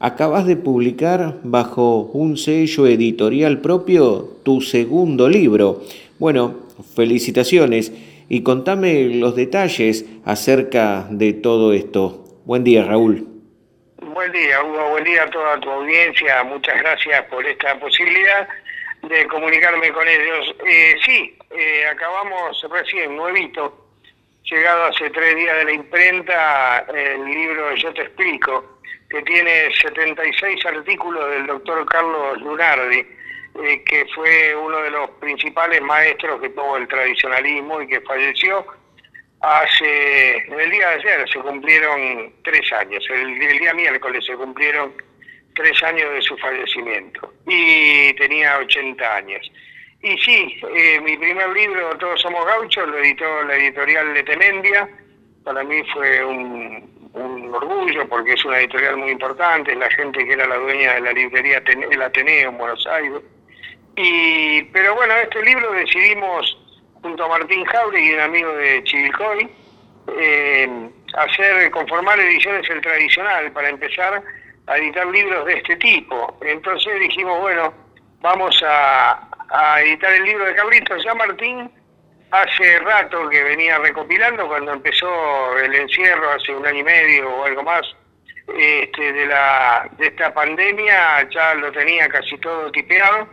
acabas 0.00 0.46
de 0.46 0.56
publicar 0.56 1.38
bajo 1.44 2.10
un 2.12 2.36
sello 2.36 2.88
editorial 2.88 3.60
propio 3.60 4.38
tu 4.42 4.60
segundo 4.60 5.28
libro. 5.28 5.82
Bueno, 6.22 6.68
felicitaciones 6.94 7.92
y 8.28 8.44
contame 8.44 9.06
los 9.06 9.34
detalles 9.34 10.06
acerca 10.24 11.08
de 11.10 11.32
todo 11.32 11.72
esto. 11.72 12.22
Buen 12.44 12.62
día, 12.62 12.84
Raúl. 12.84 13.26
Buen 14.00 14.30
día, 14.30 14.62
Hugo. 14.62 14.90
Buen 14.90 15.02
día 15.02 15.24
a 15.24 15.30
toda 15.30 15.58
tu 15.58 15.68
audiencia. 15.68 16.44
Muchas 16.44 16.78
gracias 16.78 17.24
por 17.24 17.44
esta 17.44 17.76
posibilidad 17.80 18.46
de 19.02 19.26
comunicarme 19.26 19.90
con 19.90 20.06
ellos. 20.06 20.54
Eh, 20.64 20.94
sí, 21.04 21.36
eh, 21.58 21.86
acabamos 21.90 22.64
recién, 22.70 23.16
nuevito, 23.16 23.88
llegado 24.44 24.84
hace 24.84 25.10
tres 25.10 25.34
días 25.34 25.56
de 25.56 25.64
la 25.64 25.72
imprenta, 25.72 26.86
el 26.94 27.24
libro 27.24 27.74
Yo 27.74 27.92
te 27.94 28.02
explico, 28.02 28.78
que 29.10 29.22
tiene 29.22 29.74
76 29.74 30.66
artículos 30.66 31.28
del 31.30 31.48
doctor 31.48 31.84
Carlos 31.86 32.40
Lunardi, 32.42 33.04
eh, 33.54 33.82
que 33.84 34.06
fue 34.14 34.54
uno 34.56 34.78
de 34.78 34.90
los 34.90 35.10
principales 35.20 35.82
maestros 35.82 36.40
que 36.40 36.50
tuvo 36.50 36.76
el 36.76 36.88
tradicionalismo 36.88 37.82
y 37.82 37.88
que 37.88 38.00
falleció 38.00 38.66
hace, 39.42 40.36
el 40.38 40.70
día 40.70 40.88
de 40.88 40.94
ayer 40.94 41.28
se 41.28 41.40
cumplieron 41.40 42.32
tres 42.44 42.72
años, 42.72 43.04
el, 43.10 43.38
día 43.38 43.74
miércoles 43.74 44.24
se 44.24 44.34
cumplieron 44.34 44.92
tres 45.54 45.82
años 45.82 46.14
de 46.14 46.22
su 46.22 46.36
fallecimiento 46.38 47.32
y 47.46 48.14
tenía 48.14 48.58
80 48.58 49.16
años. 49.16 49.52
Y 50.02 50.16
sí, 50.18 50.60
eh, 50.74 51.00
mi 51.00 51.16
primer 51.16 51.48
libro, 51.50 51.96
Todos 51.98 52.20
Somos 52.22 52.44
Gauchos, 52.46 52.88
lo 52.88 52.98
editó 52.98 53.44
la 53.44 53.56
editorial 53.56 54.14
de 54.14 54.22
Temendia. 54.24 54.88
Para 55.44 55.62
mí 55.62 55.80
fue 55.92 56.24
un, 56.24 56.90
orgullo 57.52 58.08
porque 58.08 58.32
es 58.32 58.44
una 58.44 58.58
editorial 58.58 58.96
muy 58.96 59.10
importante, 59.10 59.76
la 59.76 59.90
gente 59.90 60.24
que 60.24 60.32
era 60.32 60.46
la 60.46 60.56
dueña 60.56 60.94
de 60.94 61.00
la 61.02 61.12
librería 61.12 61.62
El 61.66 62.02
Ateneo 62.02 62.48
en 62.50 62.58
Buenos 62.58 62.86
Aires. 62.86 63.20
Y, 63.96 64.62
pero 64.72 64.94
bueno, 64.94 65.14
este 65.14 65.42
libro 65.42 65.72
decidimos, 65.72 66.58
junto 67.02 67.24
a 67.24 67.28
Martín 67.28 67.64
Jauregui 67.64 68.10
y 68.10 68.14
un 68.14 68.20
amigo 68.20 68.52
de 68.54 68.82
Chivilcoy, 68.84 69.50
eh, 70.18 70.90
hacer, 71.14 71.70
conformar 71.70 72.18
ediciones 72.18 72.68
el 72.70 72.80
tradicional, 72.80 73.52
para 73.52 73.68
empezar 73.68 74.22
a 74.66 74.78
editar 74.78 75.06
libros 75.06 75.44
de 75.46 75.54
este 75.54 75.76
tipo. 75.76 76.38
Entonces 76.42 77.00
dijimos, 77.00 77.40
bueno, 77.40 77.74
vamos 78.20 78.62
a, 78.66 79.28
editar 79.80 80.12
el 80.12 80.24
libro 80.24 80.46
de 80.46 80.54
Carlitos. 80.54 81.04
Ya 81.04 81.14
Martín 81.14 81.70
hace 82.30 82.78
rato 82.78 83.28
que 83.28 83.42
venía 83.42 83.78
recopilando, 83.78 84.48
cuando 84.48 84.72
empezó 84.72 85.58
el 85.58 85.74
encierro, 85.74 86.30
hace 86.30 86.54
un 86.54 86.66
año 86.66 86.78
y 86.78 86.84
medio 86.84 87.28
o 87.28 87.44
algo 87.44 87.62
más, 87.62 87.82
este, 88.58 89.12
de, 89.12 89.26
la, 89.26 89.88
de 89.98 90.06
esta 90.06 90.32
pandemia, 90.32 91.28
ya 91.30 91.54
lo 91.54 91.70
tenía 91.72 92.08
casi 92.08 92.38
todo 92.38 92.72
tipeado, 92.72 93.28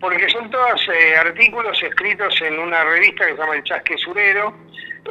porque 0.00 0.28
son 0.28 0.50
todos 0.50 0.88
eh, 0.88 1.16
artículos 1.16 1.82
escritos 1.82 2.40
en 2.42 2.58
una 2.58 2.84
revista 2.84 3.26
que 3.26 3.32
se 3.32 3.38
llama 3.38 3.56
El 3.56 3.64
Chasque 3.64 3.96
Surero, 3.98 4.54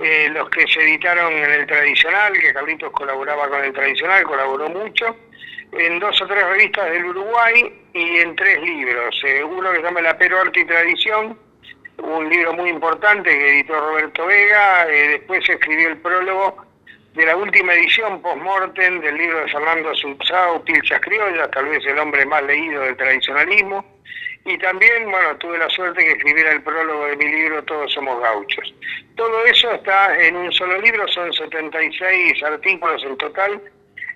eh, 0.01 0.29
los 0.31 0.49
que 0.49 0.67
se 0.67 0.81
editaron 0.81 1.31
en 1.33 1.51
el 1.51 1.65
tradicional, 1.65 2.33
que 2.33 2.53
Carlitos 2.53 2.91
colaboraba 2.91 3.47
con 3.47 3.63
el 3.63 3.73
tradicional, 3.73 4.23
colaboró 4.23 4.69
mucho, 4.69 5.15
en 5.71 5.99
dos 5.99 6.21
o 6.21 6.27
tres 6.27 6.43
revistas 6.45 6.89
del 6.91 7.05
Uruguay 7.05 7.73
y 7.93 8.19
en 8.19 8.35
tres 8.35 8.61
libros. 8.61 9.21
Eh, 9.25 9.43
uno 9.43 9.71
que 9.71 9.77
se 9.77 9.83
llama 9.83 10.01
La 10.01 10.17
Pero 10.17 10.39
Arte 10.39 10.59
y 10.59 10.65
Tradición, 10.65 11.37
un 11.97 12.29
libro 12.29 12.53
muy 12.53 12.69
importante 12.69 13.29
que 13.29 13.49
editó 13.49 13.73
Roberto 13.79 14.25
Vega, 14.25 14.87
eh, 14.87 15.09
después 15.09 15.47
escribió 15.47 15.89
el 15.89 15.97
prólogo 15.97 16.65
de 17.13 17.25
la 17.25 17.35
última 17.37 17.73
edición 17.73 18.21
post-mortem 18.21 18.99
del 18.99 19.17
libro 19.17 19.39
de 19.39 19.51
Fernando 19.51 19.95
Subsao, 19.95 20.63
Pilchas 20.65 20.99
Criollas, 20.99 21.49
tal 21.51 21.65
vez 21.65 21.85
el 21.85 21.97
hombre 21.97 22.25
más 22.25 22.43
leído 22.43 22.81
del 22.81 22.97
tradicionalismo, 22.97 23.94
y 24.45 24.57
también, 24.59 25.09
bueno, 25.09 25.35
tuve 25.37 25.57
la 25.57 25.69
suerte 25.69 26.05
que 26.05 26.11
escribiera 26.11 26.51
el 26.51 26.61
prólogo 26.61 27.07
de 27.07 27.17
mi 27.17 27.25
libro 27.25 27.63
Todos 27.63 27.91
somos 27.91 28.21
gauchos. 28.21 28.73
Todo 29.15 29.43
eso 29.45 29.71
está 29.71 30.17
en 30.19 30.35
un 30.35 30.51
solo 30.53 30.79
libro, 30.81 31.07
son 31.07 31.33
76 31.33 32.43
artículos 32.43 33.03
en 33.03 33.17
total, 33.17 33.59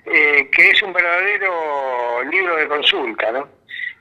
eh, 0.05 0.47
que 0.51 0.69
es 0.69 0.83
un 0.83 0.93
verdadero 0.93 2.23
libro 2.29 2.55
de 2.57 2.67
consulta, 2.67 3.31
¿no? 3.31 3.47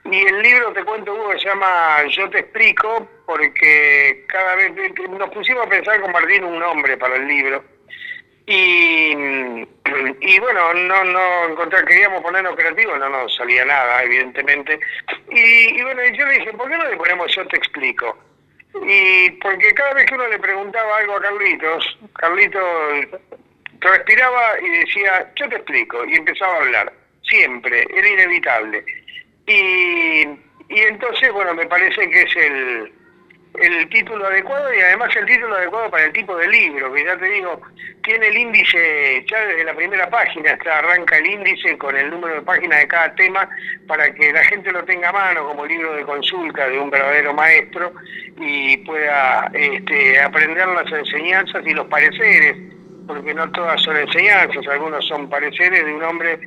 Y 0.05 0.27
el 0.27 0.43
libro, 0.43 0.73
te 0.73 0.85
cuento, 0.85 1.15
Hugo, 1.15 1.33
se 1.39 1.49
llama 1.49 2.05
Yo 2.11 2.29
te 2.29 2.41
explico, 2.41 3.09
porque 3.27 4.25
cada 4.29 4.55
vez 4.55 4.73
nos 5.09 5.31
pusimos 5.31 5.67
a 5.67 5.69
pensar 5.69 6.01
con 6.01 6.13
Martín 6.13 6.45
un 6.45 6.59
nombre 6.59 6.97
para 6.99 7.17
el 7.17 7.27
libro. 7.27 7.65
Y, 8.49 9.13
y 10.21 10.39
bueno, 10.41 10.73
no, 10.73 11.05
no 11.05 11.49
encontrar, 11.51 11.85
queríamos 11.85 12.23
ponernos 12.23 12.57
creativos, 12.57 12.99
no 12.99 13.11
nos 13.11 13.37
salía 13.37 13.63
nada, 13.67 14.03
evidentemente. 14.05 14.81
Y, 15.31 15.79
y 15.79 15.83
bueno, 15.83 16.03
yo 16.07 16.25
le 16.25 16.39
dije, 16.39 16.53
¿por 16.55 16.71
qué 16.71 16.79
no 16.79 16.89
le 16.89 16.97
ponemos 16.97 17.31
Yo 17.35 17.47
te 17.47 17.59
explico? 17.59 18.17
Y 18.87 19.31
porque 19.43 19.75
cada 19.75 19.93
vez 19.93 20.07
que 20.07 20.15
uno 20.15 20.27
le 20.29 20.39
preguntaba 20.39 20.97
algo 20.97 21.17
a 21.17 21.21
Carlitos, 21.21 21.99
Carlitos 22.15 23.21
respiraba 23.81 24.59
y 24.63 24.79
decía, 24.79 25.31
yo 25.37 25.47
te 25.51 25.57
explico, 25.57 26.07
y 26.07 26.15
empezaba 26.15 26.55
a 26.55 26.61
hablar, 26.61 26.93
siempre, 27.25 27.87
era 27.95 28.09
inevitable. 28.09 28.83
Y, 29.47 30.23
y 30.71 30.81
entonces, 30.89 31.31
bueno, 31.33 31.53
me 31.53 31.67
parece 31.67 32.09
que 32.09 32.23
es 32.23 32.37
el, 32.37 32.93
el 33.55 33.89
título 33.89 34.27
adecuado 34.27 34.73
y 34.73 34.81
además 34.81 35.15
el 35.17 35.27
título 35.27 35.55
adecuado 35.55 35.91
para 35.91 36.05
el 36.05 36.13
tipo 36.13 36.37
de 36.37 36.49
libro, 36.49 36.93
que 36.93 37.05
ya 37.05 37.17
te 37.17 37.27
digo, 37.27 37.61
tiene 38.05 38.29
el 38.29 38.37
índice, 38.37 39.25
ya 39.29 39.41
desde 39.47 39.65
la 39.65 39.75
primera 39.75 40.09
página 40.09 40.53
está, 40.53 40.79
arranca 40.79 41.19
el 41.19 41.27
índice 41.27 41.77
con 41.77 41.97
el 41.97 42.11
número 42.11 42.35
de 42.35 42.43
páginas 42.43 42.81
de 42.81 42.89
cada 42.89 43.15
tema 43.15 43.49
para 43.87 44.13
que 44.13 44.33
la 44.33 44.45
gente 44.45 44.71
lo 44.71 44.85
tenga 44.85 45.09
a 45.09 45.13
mano 45.13 45.49
como 45.49 45.67
libro 45.67 45.95
de 45.95 46.05
consulta 46.05 46.69
de 46.69 46.79
un 46.79 46.91
verdadero 46.91 47.35
maestro 47.35 47.93
y 48.41 48.77
pueda 48.79 49.51
este, 49.53 50.21
aprender 50.21 50.67
las 50.69 50.91
enseñanzas 50.93 51.63
y 51.67 51.75
los 51.75 51.87
pareceres, 51.87 52.57
porque 53.07 53.35
no 53.35 53.51
todas 53.53 53.83
son 53.83 53.97
enseñanzas, 53.97 54.67
algunos 54.69 55.07
son 55.07 55.29
pareceres 55.29 55.85
de 55.85 55.95
un 55.95 56.03
hombre 56.03 56.39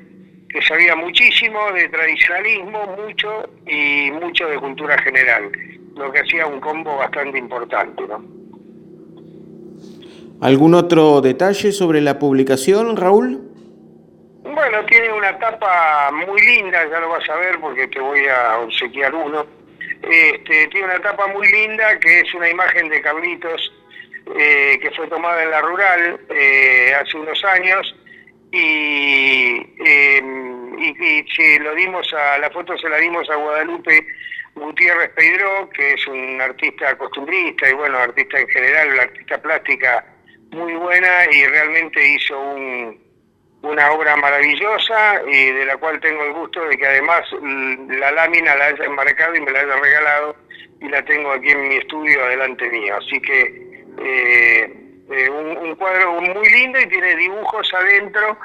que 0.50 0.62
sabía 0.64 0.96
muchísimo 0.96 1.72
de 1.72 1.88
tradicionalismo, 1.90 2.96
mucho 2.98 3.50
y 3.66 4.12
mucho 4.12 4.48
de 4.48 4.58
cultura 4.58 4.98
general, 5.02 5.52
lo 5.96 6.12
que 6.12 6.20
hacía 6.20 6.46
un 6.46 6.60
combo 6.60 6.98
bastante 6.98 7.38
importante. 7.38 8.04
¿no? 8.08 8.24
¿Algún 10.42 10.74
otro 10.74 11.22
detalle 11.22 11.72
sobre 11.72 12.02
la 12.02 12.18
publicación, 12.18 12.98
Raúl? 12.98 13.42
Bueno, 14.44 14.86
tiene 14.86 15.14
una 15.14 15.38
tapa 15.38 16.12
muy 16.12 16.42
linda, 16.42 16.84
ya 16.90 17.00
lo 17.00 17.10
vas 17.10 17.30
a 17.30 17.36
ver 17.36 17.60
porque 17.60 17.88
te 17.88 18.00
voy 18.00 18.22
a 18.28 18.60
obsequiar 18.60 19.14
uno. 19.14 19.46
Este, 20.02 20.68
tiene 20.68 20.86
una 20.86 21.00
tapa 21.00 21.28
muy 21.28 21.48
linda 21.52 22.00
que 22.00 22.22
es 22.22 22.34
una 22.34 22.50
imagen 22.50 22.90
de 22.90 23.02
Carlitos 23.02 23.72
eh, 24.36 24.80
que 24.82 24.90
fue 24.92 25.08
tomada 25.08 25.44
en 25.44 25.52
la 25.52 25.62
rural 25.62 26.20
eh, 26.30 26.94
hace 27.00 27.18
unos 27.18 27.44
años 27.46 27.96
y, 28.52 29.76
eh, 29.86 30.22
y, 30.78 31.26
y 31.38 31.60
lo 31.60 31.76
dimos 31.76 32.14
a, 32.14 32.38
la 32.38 32.50
foto 32.50 32.78
se 32.78 32.90
la 32.90 32.98
dimos 32.98 33.30
a 33.30 33.36
Guadalupe 33.36 34.06
Gutiérrez 34.56 35.12
Pedro, 35.16 35.70
que 35.70 35.94
es 35.94 36.08
un 36.08 36.42
artista 36.42 36.98
costumbrista 36.98 37.70
y 37.70 37.74
bueno, 37.74 37.98
artista 37.98 38.40
en 38.40 38.48
general, 38.50 38.92
una 38.92 39.04
artista 39.04 39.42
plástica 39.42 40.06
muy 40.52 40.74
buena 40.74 41.32
y 41.32 41.46
realmente 41.48 42.06
hizo 42.06 42.40
un, 42.40 43.00
una 43.62 43.92
obra 43.92 44.16
maravillosa 44.18 45.22
y 45.28 45.52
de 45.52 45.66
la 45.66 45.78
cual 45.78 46.00
tengo 46.00 46.24
el 46.24 46.34
gusto 46.34 46.64
de 46.66 46.78
que 46.78 46.86
además 46.86 47.22
la 47.90 48.12
lámina 48.12 48.56
la 48.56 48.66
haya 48.66 48.84
enmarcado 48.84 49.36
y 49.36 49.42
me 49.42 49.52
la 49.52 49.62
haya 49.62 49.76
regalado 49.78 50.36
y 50.82 50.90
la 50.90 51.04
tengo 51.06 51.32
aquí 51.32 51.50
en 51.52 51.68
mi 51.68 51.76
estudio 51.76 52.24
adelante 52.24 52.70
mío. 52.70 52.98
Así 52.98 53.22
que 53.22 53.84
eh, 54.04 54.81
eh, 55.12 55.30
un, 55.30 55.58
un, 55.58 55.76
cuadro 55.76 56.22
muy 56.22 56.50
lindo 56.50 56.80
y 56.80 56.88
tiene 56.88 57.16
dibujos 57.16 57.70
adentro 57.74 58.38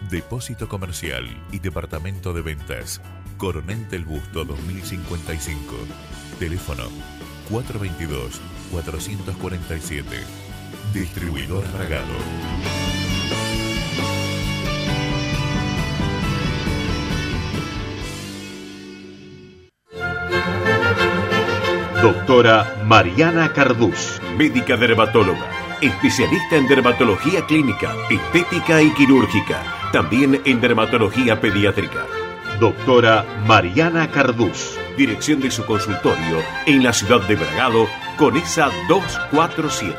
Depósito 0.10 0.70
comercial 0.70 1.26
y 1.52 1.60
departamento 1.60 2.32
de 2.32 2.44
ventas. 2.44 3.02
Coronel 3.38 3.90
del 3.90 4.06
Busto 4.06 4.46
2055. 4.46 5.76
Teléfono 6.40 6.86
422-447. 7.50 10.06
Distribuidor 10.94 11.70
Bragado. 11.74 12.83
Doctora 22.04 22.84
Mariana 22.86 23.54
Cardús, 23.54 24.22
médica 24.38 24.76
dermatóloga, 24.76 25.50
especialista 25.82 26.58
en 26.58 26.68
dermatología 26.68 27.46
clínica, 27.46 27.96
estética 28.10 28.82
y 28.82 28.92
quirúrgica, 28.92 29.64
también 29.94 30.42
en 30.44 30.60
dermatología 30.60 31.40
pediátrica. 31.40 32.06
Doctora 32.60 33.26
Mariana 33.48 34.12
Cardús 34.12 34.78
Dirección 34.98 35.40
de 35.40 35.50
su 35.50 35.66
consultorio 35.66 36.44
en 36.66 36.84
la 36.84 36.94
ciudad 36.94 37.22
de 37.22 37.36
Bragado 37.36 37.88
con 38.18 38.38
esa 38.38 38.70
247. 38.88 39.98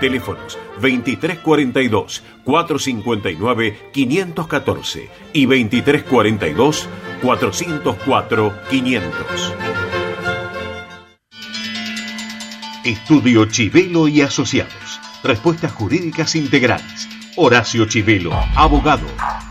Teléfonos 0.00 0.58
2342 0.80 2.22
459 2.44 3.90
514 3.92 5.10
y 5.32 5.46
2342 5.46 6.88
404 7.22 8.52
500. 8.70 10.05
Estudio 12.86 13.46
Chivelo 13.46 14.06
y 14.06 14.20
Asociados. 14.20 15.00
Respuestas 15.24 15.72
jurídicas 15.72 16.36
integrales. 16.36 17.08
Horacio 17.34 17.84
Chivelo, 17.86 18.32
abogado. 18.54 19.06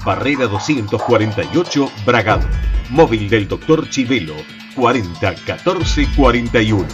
Barrera 0.05 0.47
248, 0.47 1.91
Bragado. 2.05 2.47
Móvil 2.91 3.29
del 3.29 3.49
doctor 3.49 3.89
Chivelo, 3.89 4.35
40 4.75 5.35
14 5.35 6.07
41. 6.15 6.87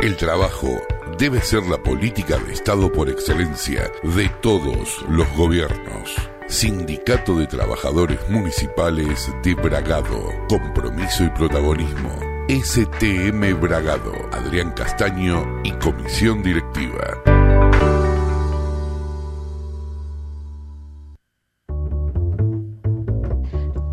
El 0.00 0.16
trabajo 0.16 0.80
debe 1.18 1.40
ser 1.40 1.64
la 1.64 1.82
política 1.82 2.38
de 2.38 2.52
Estado 2.52 2.92
por 2.92 3.08
excelencia 3.08 3.90
de 4.04 4.28
todos 4.40 5.04
los 5.08 5.28
gobiernos. 5.36 6.37
Sindicato 6.48 7.38
de 7.38 7.46
Trabajadores 7.46 8.18
Municipales 8.30 9.30
de 9.42 9.54
Bragado. 9.54 10.32
Compromiso 10.48 11.24
y 11.24 11.28
protagonismo. 11.30 12.18
STM 12.48 13.60
Bragado. 13.60 14.12
Adrián 14.32 14.72
Castaño 14.72 15.44
y 15.62 15.72
Comisión 15.72 16.42
Directiva. 16.42 17.27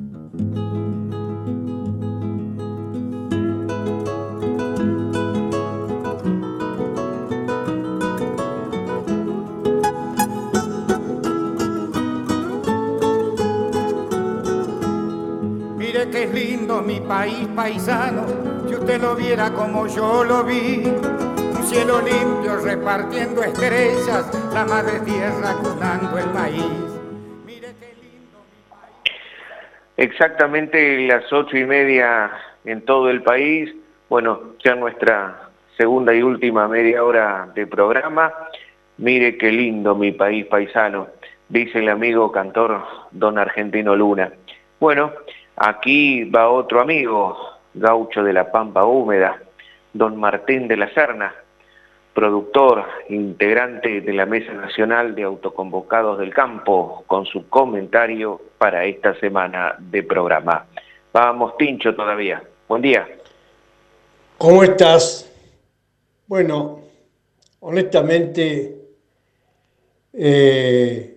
Mi 16.83 17.01
país 17.01 17.47
paisano, 17.55 18.27
si 18.66 18.75
usted 18.75 19.01
lo 19.01 19.14
viera 19.14 19.51
como 19.51 19.87
yo 19.87 20.25
lo 20.25 20.45
vi. 20.45 20.83
Un 20.85 21.62
cielo 21.64 22.01
limpio 22.01 22.57
repartiendo 22.57 23.43
estrellas, 23.43 24.31
la 24.53 24.64
madre 24.64 25.01
tierra 25.01 25.55
cunando 25.62 26.19
el 26.19 26.31
maíz. 26.33 26.90
Exactamente 29.97 31.07
las 31.07 31.31
ocho 31.33 31.57
y 31.57 31.64
media 31.64 32.31
en 32.64 32.85
todo 32.85 33.11
el 33.11 33.23
país. 33.23 33.71
Bueno, 34.09 34.55
ya 34.64 34.75
nuestra 34.75 35.51
segunda 35.77 36.14
y 36.14 36.23
última 36.23 36.66
media 36.69 37.05
hora 37.05 37.49
de 37.55 37.66
programa. 37.66 38.33
Mire 38.97 39.37
qué 39.38 39.51
lindo 39.51 39.95
mi 39.95 40.12
país 40.12 40.47
paisano, 40.47 41.09
dice 41.49 41.79
el 41.79 41.88
amigo 41.88 42.33
cantor 42.33 42.83
don 43.11 43.38
Argentino 43.38 43.97
Luna. 43.97 44.33
Bueno, 44.79 45.12
aquí 45.57 46.25
va 46.25 46.51
otro 46.51 46.81
amigo, 46.81 47.37
gaucho 47.75 48.23
de 48.23 48.33
la 48.33 48.51
Pampa 48.51 48.85
Húmeda, 48.85 49.41
don 49.93 50.19
Martín 50.19 50.69
de 50.69 50.77
la 50.77 50.93
Serna, 50.93 51.35
productor, 52.15 52.85
integrante 53.09 54.01
de 54.01 54.13
la 54.13 54.27
Mesa 54.27 54.53
Nacional 54.53 55.15
de 55.15 55.23
Autoconvocados 55.23 56.19
del 56.19 56.35
Campo, 56.35 57.05
con 57.07 57.25
su 57.27 57.49
comentario 57.49 58.41
para 58.59 58.85
esta 58.85 59.19
semana 59.21 59.77
de 59.79 60.03
programa. 60.03 60.67
Vamos, 61.13 61.57
Tincho, 61.57 61.95
todavía. 61.95 62.43
Buen 62.69 62.83
día. 62.83 63.07
¿Cómo 64.39 64.63
estás? 64.63 65.31
Bueno, 66.27 66.81
honestamente, 67.61 68.77
eh, 70.13 71.17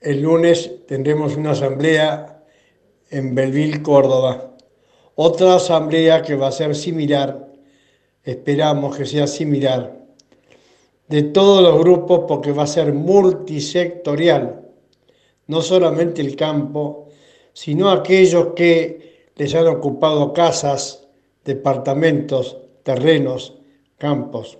el 0.00 0.22
lunes 0.22 0.86
tendremos 0.86 1.36
una 1.36 1.50
asamblea 1.52 2.35
en 3.10 3.34
Belville, 3.34 3.82
Córdoba. 3.82 4.56
Otra 5.14 5.54
asamblea 5.54 6.22
que 6.22 6.34
va 6.34 6.48
a 6.48 6.52
ser 6.52 6.74
similar 6.74 7.46
esperamos 8.26 8.96
que 8.96 9.06
sea 9.06 9.26
similar, 9.28 9.96
de 11.08 11.22
todos 11.22 11.62
los 11.62 11.78
grupos 11.78 12.24
porque 12.26 12.50
va 12.50 12.64
a 12.64 12.66
ser 12.66 12.92
multisectorial, 12.92 14.68
no 15.46 15.62
solamente 15.62 16.20
el 16.20 16.34
campo, 16.34 17.08
sino 17.52 17.88
aquellos 17.88 18.48
que 18.56 19.28
les 19.36 19.54
han 19.54 19.68
ocupado 19.68 20.32
casas, 20.32 21.06
departamentos, 21.44 22.58
terrenos, 22.82 23.54
campos. 23.96 24.58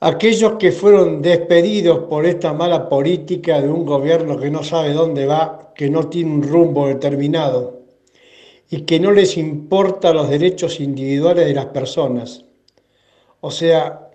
Aquellos 0.00 0.54
que 0.54 0.72
fueron 0.72 1.22
despedidos 1.22 2.00
por 2.00 2.26
esta 2.26 2.52
mala 2.52 2.88
política 2.88 3.62
de 3.62 3.68
un 3.68 3.86
gobierno 3.86 4.38
que 4.38 4.50
no 4.50 4.62
sabe 4.62 4.92
dónde 4.92 5.24
va, 5.24 5.72
que 5.74 5.88
no 5.88 6.08
tiene 6.08 6.32
un 6.32 6.42
rumbo 6.42 6.86
determinado 6.86 7.80
y 8.68 8.82
que 8.82 9.00
no 9.00 9.10
les 9.12 9.38
importa 9.38 10.12
los 10.12 10.28
derechos 10.28 10.80
individuales 10.80 11.46
de 11.46 11.54
las 11.54 11.66
personas. 11.66 12.44
O 13.40 13.50
sea, 13.50 14.10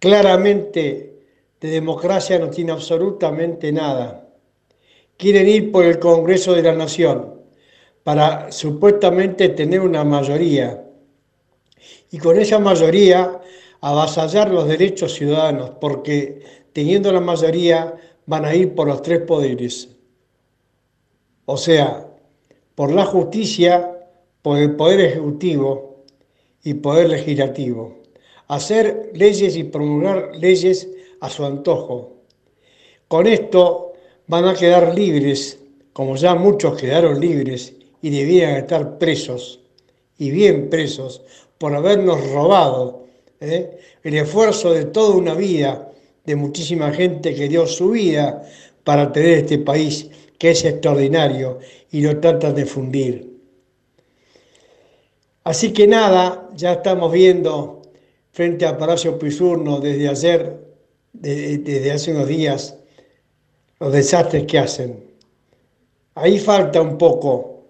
claramente 0.00 1.12
de 1.60 1.68
democracia 1.68 2.38
no 2.38 2.50
tiene 2.50 2.72
absolutamente 2.72 3.70
nada. 3.70 4.26
Quieren 5.16 5.46
ir 5.46 5.70
por 5.70 5.84
el 5.84 6.00
Congreso 6.00 6.54
de 6.54 6.62
la 6.62 6.74
Nación 6.74 7.34
para 8.02 8.50
supuestamente 8.50 9.50
tener 9.50 9.80
una 9.80 10.02
mayoría 10.02 10.82
y 12.10 12.18
con 12.18 12.38
esa 12.38 12.58
mayoría 12.58 13.40
avasallar 13.80 14.50
los 14.50 14.68
derechos 14.68 15.14
ciudadanos, 15.14 15.70
porque 15.80 16.42
teniendo 16.72 17.12
la 17.12 17.20
mayoría 17.20 17.94
van 18.26 18.44
a 18.44 18.54
ir 18.54 18.74
por 18.74 18.86
los 18.86 19.02
tres 19.02 19.20
poderes. 19.20 19.88
O 21.46 21.56
sea, 21.56 22.06
por 22.74 22.92
la 22.92 23.04
justicia, 23.04 23.98
por 24.42 24.58
el 24.58 24.76
poder 24.76 25.00
ejecutivo 25.00 26.04
y 26.62 26.74
poder 26.74 27.08
legislativo. 27.10 27.98
Hacer 28.48 29.10
leyes 29.14 29.56
y 29.56 29.64
promulgar 29.64 30.36
leyes 30.36 30.88
a 31.20 31.30
su 31.30 31.44
antojo. 31.44 32.16
Con 33.08 33.26
esto 33.26 33.92
van 34.26 34.46
a 34.46 34.54
quedar 34.54 34.94
libres, 34.94 35.58
como 35.92 36.16
ya 36.16 36.34
muchos 36.34 36.80
quedaron 36.80 37.20
libres 37.20 37.74
y 38.02 38.10
debían 38.10 38.56
estar 38.56 38.98
presos, 38.98 39.60
y 40.18 40.30
bien 40.30 40.70
presos, 40.70 41.22
por 41.58 41.74
habernos 41.74 42.30
robado 42.30 43.06
¿eh? 43.40 43.78
el 44.02 44.14
esfuerzo 44.14 44.72
de 44.72 44.86
toda 44.86 45.16
una 45.16 45.34
vida 45.34 45.90
de 46.24 46.36
muchísima 46.36 46.92
gente 46.92 47.34
que 47.34 47.48
dio 47.48 47.66
su 47.66 47.90
vida 47.90 48.42
para 48.84 49.10
tener 49.12 49.38
este 49.38 49.58
país 49.58 50.08
que 50.38 50.50
es 50.50 50.64
extraordinario 50.64 51.58
y 51.90 52.02
lo 52.02 52.18
tratan 52.18 52.54
de 52.54 52.66
fundir. 52.66 53.30
Así 55.44 55.72
que 55.72 55.86
nada, 55.86 56.48
ya 56.54 56.72
estamos 56.74 57.12
viendo 57.12 57.82
frente 58.30 58.66
a 58.66 58.76
Palacio 58.76 59.18
Pisurno 59.18 59.80
desde 59.80 60.08
ayer, 60.08 60.56
desde 61.12 61.92
hace 61.92 62.12
unos 62.12 62.28
días, 62.28 62.76
los 63.80 63.92
desastres 63.92 64.44
que 64.44 64.58
hacen. 64.58 65.04
Ahí 66.14 66.38
falta 66.38 66.80
un 66.80 66.98
poco 66.98 67.64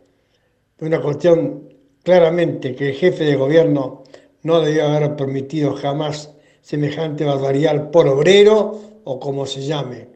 de 0.78 0.86
una 0.86 1.00
cuestión 1.00 1.68
claramente 2.02 2.74
que 2.74 2.90
el 2.90 2.94
jefe 2.94 3.24
de 3.24 3.36
gobierno 3.36 4.04
no 4.42 4.60
debió 4.60 4.86
haber 4.86 5.16
permitido 5.16 5.74
jamás 5.74 6.30
semejante 6.62 7.24
barbaridad 7.24 7.90
por 7.90 8.08
obrero 8.08 8.80
o 9.04 9.20
como 9.20 9.46
se 9.46 9.62
llame. 9.62 10.08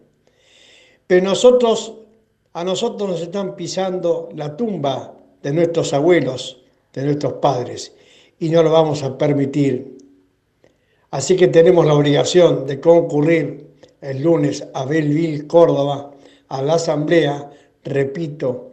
Pero 1.07 1.25
nosotros, 1.25 1.95
a 2.53 2.65
nosotros 2.65 3.11
nos 3.11 3.21
están 3.21 3.57
pisando 3.57 4.29
la 4.35 4.57
tumba 4.57 5.15
de 5.43 5.53
nuestros 5.53 5.93
abuelos, 5.93 6.63
de 6.93 7.05
nuestros 7.05 7.35
padres, 7.35 7.95
y 8.39 8.49
no 8.49 8.63
lo 8.63 8.71
vamos 8.71 9.03
a 9.03 9.17
permitir. 9.19 9.99
Así 11.11 11.37
que 11.37 11.49
tenemos 11.49 11.87
la 11.87 11.95
obligación 11.95 12.67
de 12.67 12.81
concurrir 12.81 13.69
el 14.01 14.23
lunes 14.23 14.67
a 14.75 14.85
Belleville, 14.85 15.47
Córdoba, 15.47 16.11
a 16.49 16.63
la 16.63 16.75
asamblea, 16.75 17.51
repito, 17.85 18.73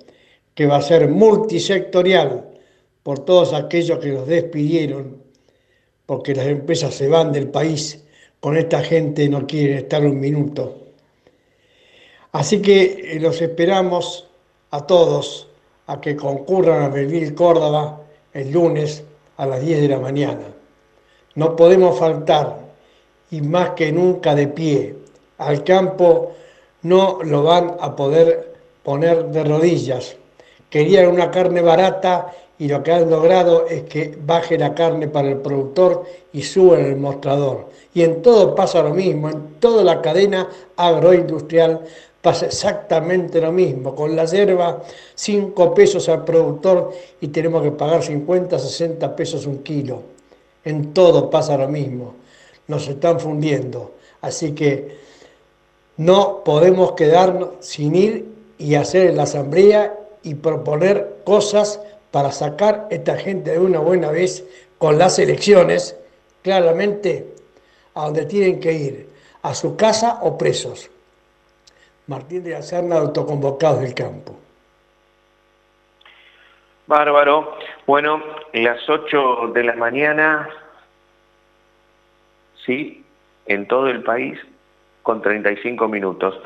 que 0.54 0.66
va 0.66 0.78
a 0.78 0.82
ser 0.82 1.08
multisectorial 1.10 2.50
por 3.04 3.20
todos 3.20 3.54
aquellos 3.54 4.00
que 4.00 4.12
nos 4.12 4.28
despidieron, 4.28 5.21
porque 6.12 6.36
las 6.36 6.48
empresas 6.48 6.94
se 6.94 7.08
van 7.08 7.32
del 7.32 7.48
país, 7.48 8.04
con 8.42 8.58
esta 8.58 8.84
gente 8.84 9.30
no 9.30 9.48
quieren 9.48 9.78
estar 9.78 10.06
un 10.06 10.20
minuto. 10.20 10.76
Así 12.34 12.62
que 12.62 13.16
eh, 13.16 13.20
los 13.22 13.42
esperamos 13.42 14.28
a 14.72 14.86
todos 14.86 15.48
a 15.88 16.02
que 16.02 16.18
concurran 16.18 16.84
a 16.84 16.90
Belville 16.90 17.34
Córdoba 17.34 18.02
el 18.34 18.52
lunes 18.52 19.06
a 19.38 19.46
las 19.46 19.62
10 19.62 19.84
de 19.84 19.88
la 19.88 20.00
mañana. 20.00 20.48
No 21.36 21.56
podemos 21.56 21.98
faltar 21.98 22.60
y 23.30 23.40
más 23.40 23.70
que 23.70 23.94
nunca 23.94 24.36
de 24.36 24.50
pie. 24.50 24.98
Al 25.38 25.64
campo 25.64 26.34
no 26.82 27.20
lo 27.24 27.44
van 27.44 27.78
a 27.80 27.96
poder 27.96 28.54
poner 28.84 29.28
de 29.28 29.46
rodillas. 29.46 30.18
Querían 30.70 31.08
una 31.08 31.32
carne 31.32 31.62
barata 31.62 32.34
y 32.62 32.68
lo 32.68 32.84
que 32.84 32.92
han 32.92 33.10
logrado 33.10 33.66
es 33.66 33.86
que 33.86 34.16
baje 34.24 34.56
la 34.56 34.76
carne 34.76 35.08
para 35.08 35.30
el 35.30 35.38
productor 35.38 36.04
y 36.32 36.44
sube 36.44 36.80
en 36.80 36.86
el 36.86 36.96
mostrador. 36.96 37.70
Y 37.92 38.04
en 38.04 38.22
todo 38.22 38.54
pasa 38.54 38.84
lo 38.84 38.94
mismo, 38.94 39.30
en 39.30 39.56
toda 39.60 39.84
la 39.84 40.00
cadena 40.00 40.48
agroindustrial 40.78 41.82
pasa 42.22 42.46
exactamente 42.46 43.42
lo 43.42 43.52
mismo. 43.52 43.96
Con 43.96 44.16
la 44.16 44.26
hierba, 44.26 44.84
5 45.16 45.74
pesos 45.74 46.08
al 46.08 46.24
productor 46.24 46.92
y 47.20 47.30
tenemos 47.30 47.64
que 47.64 47.72
pagar 47.72 48.04
50, 48.04 48.60
60 48.60 49.16
pesos 49.16 49.48
un 49.48 49.64
kilo. 49.64 50.04
En 50.64 50.94
todo 50.94 51.32
pasa 51.32 51.58
lo 51.58 51.68
mismo. 51.68 52.14
Nos 52.68 52.88
están 52.88 53.20
fundiendo. 53.20 53.94
Así 54.22 54.52
que 54.52 54.98
no 55.98 56.44
podemos 56.46 56.92
quedarnos 56.92 57.50
sin 57.62 57.96
ir 57.96 58.26
y 58.60 58.76
hacer 58.76 59.16
la 59.16 59.24
asamblea 59.24 59.98
y 60.22 60.36
proponer 60.36 61.22
cosas 61.24 61.80
para 62.12 62.32
sacar 62.32 62.88
a 62.92 62.94
esta 62.94 63.18
gente 63.18 63.52
de 63.52 63.60
una 63.60 63.80
buena 63.80 64.12
vez 64.12 64.46
con 64.78 64.98
las 64.98 65.18
elecciones, 65.20 65.98
claramente 66.44 67.34
a 67.96 68.06
donde 68.06 68.26
tienen 68.26 68.60
que 68.60 68.74
ir, 68.74 69.10
a 69.42 69.54
su 69.54 69.76
casa 69.76 70.20
o 70.22 70.38
presos. 70.38 70.90
Martín 72.08 72.44
de 72.44 72.52
la 72.52 72.62
Serna, 72.62 72.98
autoconvocados 72.98 73.82
del 73.82 73.94
campo. 73.94 74.38
Bárbaro. 76.88 77.58
Bueno, 77.88 78.22
las 78.54 78.90
8 78.90 79.52
de 79.54 79.64
la 79.64 79.76
mañana, 79.76 80.50
sí, 82.66 83.06
en 83.46 83.68
todo 83.68 83.88
el 83.88 84.04
país, 84.04 84.38
con 85.02 85.22
35 85.22 85.88
minutos. 85.88 86.38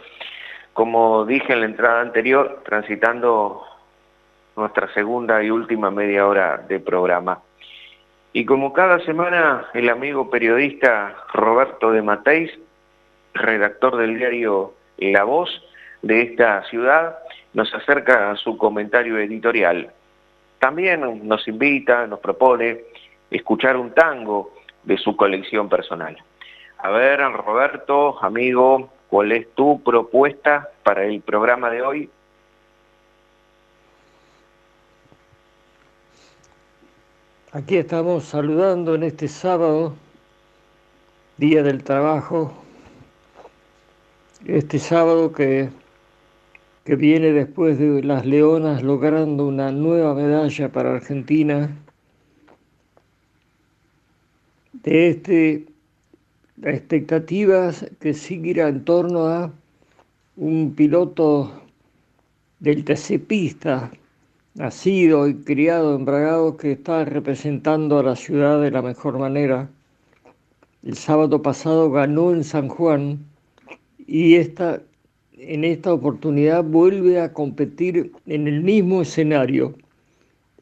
Como 0.74 1.26
dije 1.26 1.54
en 1.54 1.62
la 1.62 1.66
entrada 1.66 2.02
anterior, 2.02 2.62
transitando 2.64 3.64
nuestra 4.56 4.94
segunda 4.94 5.44
y 5.44 5.50
última 5.50 5.92
media 5.92 6.28
hora 6.28 6.58
de 6.58 6.80
programa. 6.80 7.40
Y 8.34 8.46
como 8.46 8.74
cada 8.74 9.00
semana, 9.00 9.68
el 9.74 9.90
amigo 9.90 10.30
periodista 10.30 11.16
Roberto 11.34 11.92
de 11.92 12.02
Mateis, 12.02 12.52
redactor 13.34 13.98
del 13.98 14.18
diario 14.18 14.74
La 14.98 15.24
Voz 15.24 15.50
de 16.02 16.22
esta 16.22 16.64
ciudad, 16.66 17.18
nos 17.54 17.74
acerca 17.74 18.32
a 18.32 18.36
su 18.36 18.58
comentario 18.58 19.18
editorial. 19.18 19.92
También 20.60 21.28
nos 21.28 21.48
invita, 21.48 22.08
nos 22.08 22.20
propone 22.20 22.82
escuchar 23.32 23.78
un 23.78 23.92
tango 23.94 24.54
de 24.84 24.98
su 24.98 25.16
colección 25.16 25.70
personal. 25.70 26.18
A 26.80 26.90
ver, 26.90 27.20
Roberto, 27.20 28.18
amigo, 28.22 28.90
¿cuál 29.08 29.32
es 29.32 29.50
tu 29.56 29.82
propuesta 29.82 30.70
para 30.84 31.06
el 31.06 31.22
programa 31.22 31.70
de 31.70 31.82
hoy? 31.82 32.10
Aquí 37.56 37.78
estamos 37.78 38.26
saludando 38.26 38.96
en 38.96 39.04
este 39.04 39.30
sábado, 39.30 39.96
Día 41.38 41.64
del 41.64 41.86
Trabajo, 41.86 42.54
este 44.46 44.78
sábado 44.78 45.32
que, 45.32 45.70
que 46.84 46.98
viene 46.98 47.32
después 47.32 47.80
de 47.80 48.04
las 48.04 48.26
Leonas 48.26 48.84
logrando 48.84 49.48
una 49.48 49.72
nueva 49.72 50.14
medalla 50.14 50.70
para 50.70 50.96
Argentina, 50.96 51.74
de 54.74 55.08
este, 55.08 55.66
la 56.58 56.72
expectativa 56.72 57.72
que 58.02 58.14
seguirá 58.14 58.68
en 58.68 58.84
torno 58.84 59.28
a 59.28 59.54
un 60.36 60.76
piloto 60.76 61.54
del 62.60 62.84
TC 62.84 63.26
nacido 64.56 65.28
y 65.28 65.36
criado 65.36 65.96
en 65.96 66.06
Bragado, 66.06 66.58
que 66.58 66.72
está 66.72 67.06
representando 67.06 68.00
a 68.00 68.04
la 68.04 68.16
ciudad 68.16 68.62
de 68.62 68.72
la 68.72 68.82
mejor 68.82 69.20
manera. 69.20 69.70
El 70.84 70.96
sábado 70.96 71.42
pasado 71.42 71.92
ganó 71.92 72.32
en 72.32 72.44
San 72.44 72.70
Juan 72.70 73.20
y 74.08 74.36
esta, 74.36 74.82
en 75.34 75.64
esta 75.64 75.94
oportunidad 75.94 76.64
vuelve 76.64 77.20
a 77.22 77.34
competir 77.34 78.12
en 78.26 78.48
el 78.48 78.62
mismo 78.62 79.02
escenario. 79.02 79.76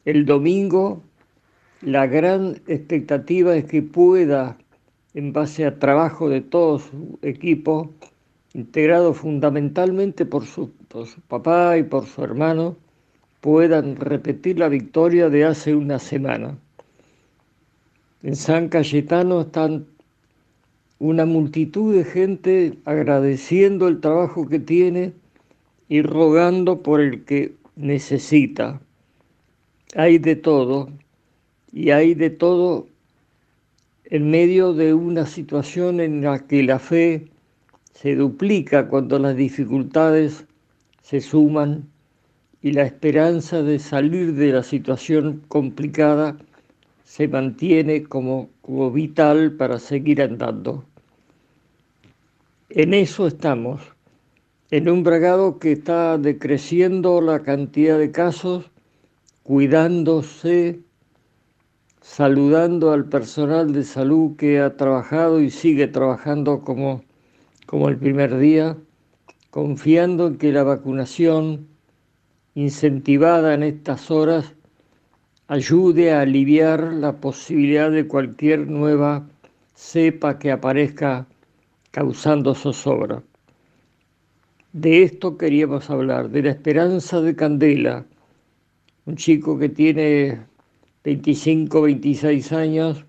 El 0.04 0.26
domingo 0.26 1.02
la 1.84 2.06
gran 2.06 2.62
expectativa 2.66 3.54
es 3.54 3.66
que 3.66 3.82
pueda, 3.82 4.56
en 5.12 5.34
base 5.34 5.66
a 5.66 5.78
trabajo 5.78 6.30
de 6.30 6.40
todo 6.40 6.78
su 6.78 7.18
equipo, 7.20 7.92
integrado 8.54 9.12
fundamentalmente 9.12 10.24
por 10.24 10.46
su, 10.46 10.70
por 10.88 11.06
su 11.06 11.20
papá 11.20 11.76
y 11.76 11.82
por 11.82 12.06
su 12.06 12.24
hermano, 12.24 12.76
puedan 13.44 13.96
repetir 13.96 14.58
la 14.58 14.70
victoria 14.70 15.28
de 15.28 15.44
hace 15.44 15.74
una 15.74 15.98
semana. 15.98 16.56
En 18.22 18.36
San 18.36 18.70
Cayetano 18.70 19.42
están 19.42 19.84
una 20.98 21.26
multitud 21.26 21.94
de 21.94 22.04
gente 22.04 22.78
agradeciendo 22.86 23.86
el 23.88 24.00
trabajo 24.00 24.48
que 24.48 24.60
tiene 24.60 25.12
y 25.90 26.00
rogando 26.00 26.82
por 26.82 27.02
el 27.02 27.26
que 27.26 27.54
necesita. 27.76 28.80
Hay 29.94 30.16
de 30.16 30.36
todo 30.36 30.88
y 31.70 31.90
hay 31.90 32.14
de 32.14 32.30
todo 32.30 32.86
en 34.06 34.30
medio 34.30 34.72
de 34.72 34.94
una 34.94 35.26
situación 35.26 36.00
en 36.00 36.22
la 36.22 36.46
que 36.46 36.62
la 36.62 36.78
fe 36.78 37.28
se 37.92 38.14
duplica 38.14 38.88
cuando 38.88 39.18
las 39.18 39.36
dificultades 39.36 40.46
se 41.02 41.20
suman 41.20 41.92
y 42.64 42.72
la 42.72 42.84
esperanza 42.84 43.62
de 43.62 43.78
salir 43.78 44.32
de 44.32 44.50
la 44.50 44.62
situación 44.62 45.42
complicada 45.48 46.38
se 47.04 47.28
mantiene 47.28 48.04
como, 48.04 48.48
como 48.62 48.90
vital 48.90 49.52
para 49.52 49.78
seguir 49.78 50.22
andando. 50.22 50.82
En 52.70 52.94
eso 52.94 53.26
estamos, 53.26 53.82
en 54.70 54.88
un 54.88 55.02
bragado 55.02 55.58
que 55.58 55.72
está 55.72 56.16
decreciendo 56.16 57.20
la 57.20 57.42
cantidad 57.42 57.98
de 57.98 58.10
casos, 58.10 58.70
cuidándose, 59.42 60.80
saludando 62.00 62.92
al 62.92 63.04
personal 63.04 63.74
de 63.74 63.84
salud 63.84 64.36
que 64.36 64.60
ha 64.60 64.74
trabajado 64.78 65.42
y 65.42 65.50
sigue 65.50 65.86
trabajando 65.86 66.62
como, 66.62 67.04
como 67.66 67.90
el 67.90 67.98
primer 67.98 68.38
día, 68.38 68.74
confiando 69.50 70.28
en 70.28 70.38
que 70.38 70.50
la 70.50 70.62
vacunación, 70.62 71.73
incentivada 72.54 73.54
en 73.54 73.62
estas 73.62 74.10
horas 74.10 74.54
ayude 75.48 76.12
a 76.12 76.20
aliviar 76.20 76.92
la 76.94 77.20
posibilidad 77.20 77.90
de 77.90 78.06
cualquier 78.06 78.66
nueva 78.66 79.28
cepa 79.74 80.38
que 80.38 80.50
aparezca 80.52 81.26
causando 81.90 82.54
zozobra. 82.54 83.22
De 84.72 85.02
esto 85.02 85.36
queríamos 85.36 85.90
hablar, 85.90 86.30
de 86.30 86.42
la 86.42 86.50
esperanza 86.50 87.20
de 87.20 87.36
Candela, 87.36 88.04
un 89.06 89.16
chico 89.16 89.58
que 89.58 89.68
tiene 89.68 90.40
25, 91.04 91.82
26 91.82 92.52
años 92.52 93.04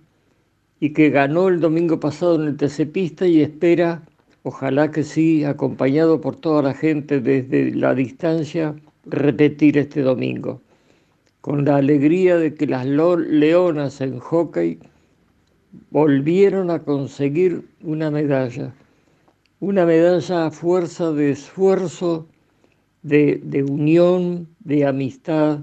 y 0.80 0.91
que 0.91 1.10
ganó 1.10 1.48
el 1.48 1.62
domingo 1.62 2.00
pasado 2.00 2.36
en 2.36 2.50
el 2.50 2.58
TC 2.58 3.26
y 3.28 3.41
espera, 3.41 4.04
ojalá 4.43 4.91
que 4.91 5.04
sí, 5.04 5.46
acompañado 5.46 6.20
por 6.20 6.36
toda 6.36 6.62
la 6.62 6.74
gente 6.74 7.22
desde 7.22 7.74
la 7.74 7.96
distancia, 7.96 8.76
repetir 9.06 9.78
este 9.78 10.01
domingo. 10.01 10.62
Con 11.41 11.66
la 11.66 11.78
alegría 11.78 12.38
de 12.38 12.56
que 12.56 12.68
las 12.68 12.86
leonas 12.86 14.01
en 14.01 14.20
hockey 14.20 14.80
volvieron 15.91 16.72
a 16.72 16.80
conseguir 16.80 17.68
una 17.84 18.10
medalla. 18.10 18.74
Una 19.60 19.86
medalla 19.86 20.47
a 20.47 20.51
fuerza 20.51 21.12
de 21.12 21.32
esfuerzo, 21.32 22.28
de, 23.03 23.39
de 23.43 23.64
unión, 23.64 24.47
de 24.60 24.86
amistad, 24.86 25.60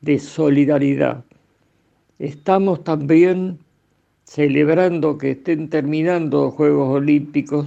de 0.00 0.18
solidaridad. 0.18 1.24
Estamos 2.18 2.84
también 2.84 3.58
celebrando 4.24 5.18
que 5.18 5.32
estén 5.32 5.68
terminando 5.68 6.44
los 6.44 6.54
Juegos 6.54 6.88
Olímpicos 6.96 7.66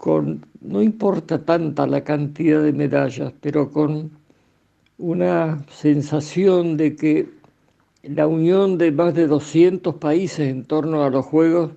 con, 0.00 0.46
no 0.62 0.80
importa 0.80 1.44
tanta 1.44 1.86
la 1.86 2.02
cantidad 2.02 2.62
de 2.62 2.72
medallas, 2.72 3.34
pero 3.42 3.70
con 3.70 4.10
una 4.96 5.62
sensación 5.70 6.78
de 6.78 6.96
que 6.96 7.28
la 8.02 8.26
unión 8.26 8.78
de 8.78 8.92
más 8.92 9.12
de 9.12 9.26
200 9.26 9.96
países 9.96 10.48
en 10.48 10.64
torno 10.64 11.04
a 11.04 11.10
los 11.10 11.26
Juegos 11.26 11.72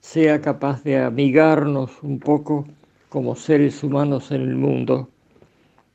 sea 0.00 0.40
capaz 0.40 0.82
de 0.82 0.98
amigarnos 0.98 2.02
un 2.02 2.18
poco 2.18 2.66
como 3.08 3.36
seres 3.36 3.84
humanos 3.84 4.32
en 4.32 4.42
el 4.42 4.56
mundo 4.56 5.08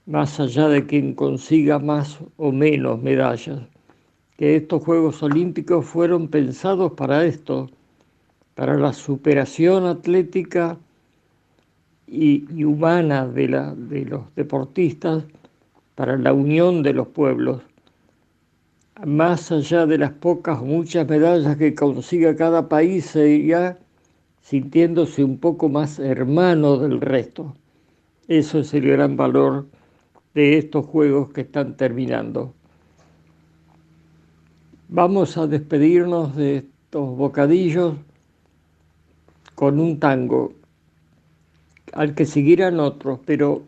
más 0.06 0.40
allá 0.40 0.70
de 0.70 0.86
quien 0.86 1.16
consiga 1.16 1.80
más 1.80 2.18
o 2.38 2.54
menos 2.54 3.02
medallas, 3.02 3.60
que 4.38 4.56
estos 4.56 4.82
Juegos 4.86 5.22
Olímpicos 5.22 5.86
fueron 5.86 6.30
pensados 6.30 6.94
para 6.94 7.26
esto, 7.26 7.70
para 8.56 8.78
la 8.78 8.94
superación 8.94 9.86
atlética 9.86 10.78
y, 12.08 12.64
humana 12.64 13.28
de, 13.28 13.48
los 13.48 14.36
deportistas, 14.36 15.26
para 15.96 16.18
la 16.18 16.34
unión 16.34 16.84
de 16.84 16.94
los 16.94 17.08
pueblos, 17.08 17.62
más 19.06 19.52
allá 19.52 19.86
de 19.86 19.98
las 19.98 20.12
pocas 20.12 20.60
o 20.60 20.66
muchas 20.66 21.08
medallas 21.08 21.58
que 21.58 21.76
consiga 21.76 22.36
cada 22.36 22.70
país, 22.70 23.06
seguirá 23.06 23.78
sintiéndose 24.42 25.24
un 25.24 25.38
poco 25.38 25.70
más 25.70 26.00
hermano 26.00 26.78
del 26.78 27.02
resto. 27.02 27.54
Eso 28.28 28.60
es 28.60 28.74
el 28.74 28.88
gran 28.88 29.18
valor 29.18 29.68
de 30.34 30.58
estos 30.58 30.86
juegos 30.86 31.32
que 31.32 31.42
están 31.42 31.76
terminando. 31.76 32.54
Vamos 34.90 35.38
a 35.38 35.48
despedirnos 35.48 36.36
de 36.36 36.58
estos 36.58 37.18
bocadillos 37.18 37.96
con 39.56 39.80
un 39.80 40.00
tango, 40.00 40.54
al 41.94 42.16
que 42.16 42.26
seguirán 42.26 42.80
otros, 42.80 43.20
pero 43.26 43.64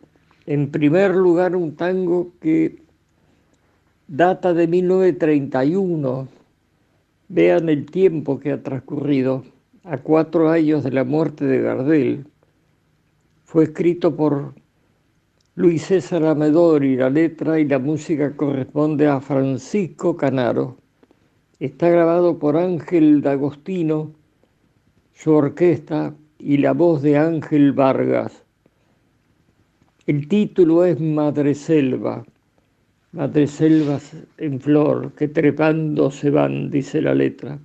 en 0.45 0.71
primer 0.71 1.15
lugar 1.15 1.55
un 1.55 1.75
tango 1.75 2.31
que 2.41 2.79
data 4.09 4.53
de 4.53 4.67
1931. 4.67 6.27
Vean 7.27 7.69
el 7.69 7.85
tiempo 7.85 8.39
que 8.39 8.51
ha 8.51 8.63
transcurrido, 8.63 9.43
a 9.83 9.97
cuatro 9.99 10.49
años 10.49 10.83
de 10.83 10.91
la 10.91 11.03
muerte 11.03 11.45
de 11.45 11.61
Gardel. 11.61 12.25
Fue 13.45 13.65
escrito 13.65 14.15
por 14.15 14.55
Luis 15.55 15.83
César 15.85 16.25
Amedori, 16.25 16.95
la 16.95 17.09
letra 17.09 17.59
y 17.59 17.65
la 17.65 17.77
música 17.77 18.35
corresponde 18.35 19.07
a 19.07 19.21
Francisco 19.21 20.17
Canaro. 20.17 20.77
Está 21.59 21.89
grabado 21.89 22.39
por 22.39 22.57
Ángel 22.57 23.21
D'Agostino, 23.21 24.11
su 25.13 25.31
orquesta 25.33 26.15
y 26.39 26.57
la 26.57 26.73
voz 26.73 27.01
de 27.01 27.17
Ángel 27.17 27.73
Vargas. 27.73 28.43
El 30.07 30.27
título 30.27 30.85
es 30.85 30.99
Madre 30.99 31.53
Selva. 31.53 32.25
Madre 33.11 33.45
Selvas 33.45 34.15
en 34.37 34.59
flor, 34.59 35.11
que 35.13 35.27
trepando 35.27 36.09
se 36.09 36.31
van, 36.31 36.71
dice 36.71 37.01
la 37.01 37.13
letra. 37.13 37.59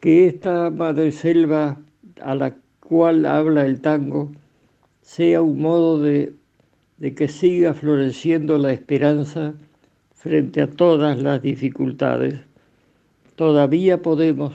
Que 0.00 0.26
esta 0.26 0.70
Madre 0.70 1.12
Selva 1.12 1.78
a 2.20 2.34
la 2.34 2.54
cual 2.80 3.24
habla 3.24 3.64
el 3.64 3.80
tango 3.80 4.32
sea 5.02 5.40
un 5.40 5.60
modo 5.60 5.98
de 5.98 6.34
de 7.00 7.14
que 7.14 7.28
siga 7.28 7.72
floreciendo 7.74 8.58
la 8.58 8.72
esperanza 8.72 9.54
frente 10.14 10.60
a 10.60 10.70
todas 10.70 11.20
las 11.20 11.40
dificultades. 11.40 12.38
Todavía 13.36 14.02
podemos, 14.02 14.52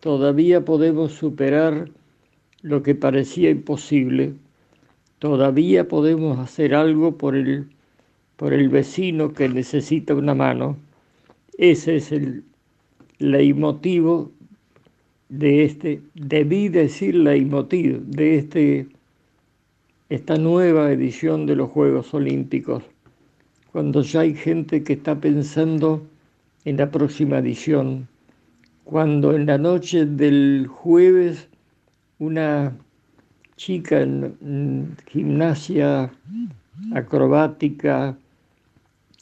todavía 0.00 0.64
podemos 0.64 1.12
superar 1.12 1.90
lo 2.62 2.82
que 2.82 2.94
parecía 2.94 3.50
imposible. 3.50 4.34
Todavía 5.18 5.88
podemos 5.88 6.38
hacer 6.38 6.74
algo 6.74 7.18
por 7.18 7.36
el, 7.36 7.66
por 8.36 8.52
el 8.52 8.68
vecino 8.68 9.32
que 9.32 9.48
necesita 9.48 10.14
una 10.14 10.34
mano. 10.34 10.76
Ese 11.58 11.96
es 11.96 12.12
el 12.12 12.44
leitmotiv 13.18 14.28
de 15.28 15.64
este, 15.64 16.02
debí 16.14 16.68
decir 16.68 17.14
leitmotiv 17.14 18.02
de 18.02 18.38
este 18.38 18.86
esta 20.12 20.36
nueva 20.36 20.92
edición 20.92 21.46
de 21.46 21.56
los 21.56 21.70
Juegos 21.70 22.12
Olímpicos, 22.12 22.84
cuando 23.72 24.02
ya 24.02 24.20
hay 24.20 24.34
gente 24.34 24.82
que 24.84 24.92
está 24.92 25.18
pensando 25.18 26.06
en 26.66 26.76
la 26.76 26.90
próxima 26.90 27.38
edición, 27.38 28.06
cuando 28.84 29.34
en 29.34 29.46
la 29.46 29.56
noche 29.56 30.04
del 30.04 30.66
jueves 30.68 31.48
una 32.22 32.76
chica 33.56 34.00
en, 34.00 34.96
gimnasia 35.08 36.12
acrobática 36.94 38.16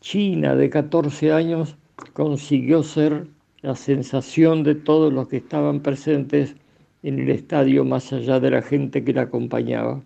china 0.00 0.54
de 0.54 0.68
14 0.68 1.32
años 1.32 1.76
consiguió 2.12 2.82
ser 2.82 3.26
la 3.62 3.74
sensación 3.74 4.64
de 4.64 4.74
todos 4.74 5.12
los 5.12 5.28
que 5.28 5.38
estaban 5.38 5.80
presentes 5.80 6.56
en 7.02 7.18
el 7.20 7.30
estadio 7.30 7.86
más 7.86 8.12
allá 8.12 8.38
de 8.38 8.50
la 8.50 8.60
gente 8.60 9.02
que 9.02 9.14
la 9.14 9.22
acompañaba 9.22 10.02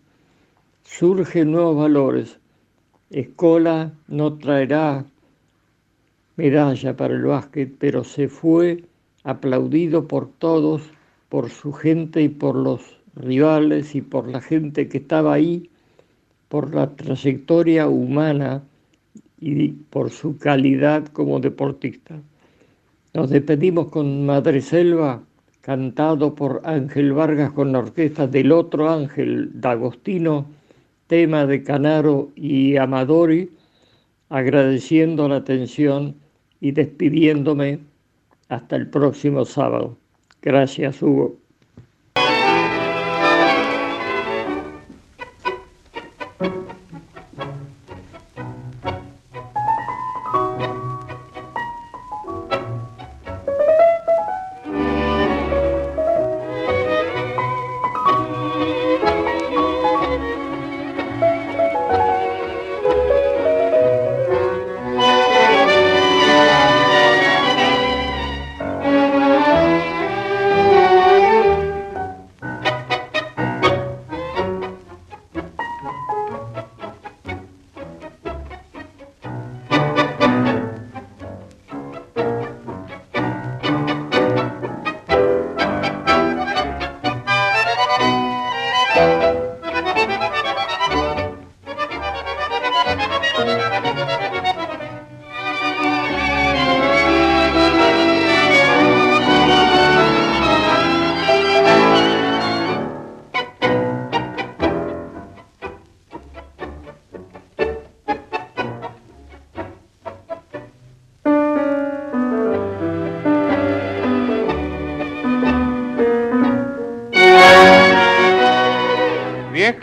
surgen 0.84 1.50
nuevos 1.50 1.76
valores. 1.76 2.38
Escola 3.10 3.92
no 4.06 4.34
traerá 4.34 5.04
medalla 6.36 6.96
para 6.96 7.14
el 7.14 7.24
básquet, 7.24 7.74
pero 7.78 8.04
se 8.04 8.28
fue 8.28 8.84
aplaudido 9.24 10.06
por 10.06 10.30
todos, 10.38 10.82
por 11.34 11.50
su 11.50 11.72
gente 11.72 12.22
y 12.22 12.28
por 12.28 12.54
los 12.54 12.80
rivales 13.16 13.96
y 13.96 14.02
por 14.02 14.28
la 14.28 14.40
gente 14.40 14.88
que 14.88 14.98
estaba 14.98 15.34
ahí, 15.34 15.68
por 16.48 16.72
la 16.72 16.94
trayectoria 16.94 17.88
humana 17.88 18.62
y 19.40 19.70
por 19.70 20.10
su 20.10 20.38
calidad 20.38 21.08
como 21.08 21.40
deportista. 21.40 22.22
Nos 23.14 23.30
despedimos 23.30 23.88
con 23.88 24.24
Madre 24.24 24.60
Selva, 24.60 25.24
cantado 25.60 26.36
por 26.36 26.60
Ángel 26.62 27.12
Vargas 27.12 27.50
con 27.50 27.72
la 27.72 27.80
orquesta 27.80 28.28
del 28.28 28.52
otro 28.52 28.88
Ángel, 28.88 29.60
D'Agostino, 29.60 30.46
tema 31.08 31.46
de 31.46 31.64
Canaro 31.64 32.30
y 32.36 32.76
Amadori, 32.76 33.50
agradeciendo 34.28 35.28
la 35.28 35.38
atención 35.38 36.14
y 36.60 36.70
despidiéndome 36.70 37.80
hasta 38.48 38.76
el 38.76 38.88
próximo 38.88 39.44
sábado. 39.44 39.98
Gracias, 40.44 41.02
Hugo. 41.02 41.43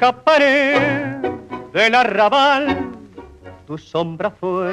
Pared 0.10 1.22
del 1.72 1.93
arrabal, 1.93 2.89
tu 3.68 3.78
sombra 3.78 4.32
fue 4.32 4.72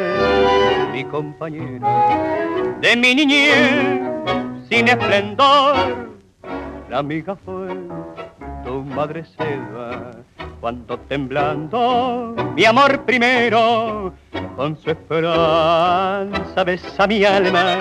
mi 0.91 1.05
compañera 1.05 2.17
de 2.81 2.97
mi 2.97 3.15
niñez 3.15 4.01
sin 4.71 4.89
esplendor. 4.89 6.09
La 6.89 6.99
amiga 7.01 7.37
fue 7.45 7.69
tu 8.65 8.83
madre 8.85 9.25
selva 9.37 10.13
cuando 10.61 10.99
temblando 11.01 12.35
mi 12.57 12.65
amor 12.65 13.05
primero 13.05 14.15
con 14.57 14.77
su 14.79 14.91
esperanza 14.91 16.65
besa 16.65 17.07
mi 17.07 17.23
alma. 17.25 17.77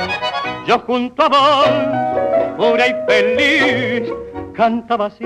Yo 0.68 0.80
junto 0.80 1.24
a 1.24 1.30
vos, 1.30 2.58
pura 2.58 2.88
y 2.88 2.96
feliz, 3.08 4.12
cantaba 4.54 5.06
así 5.06 5.26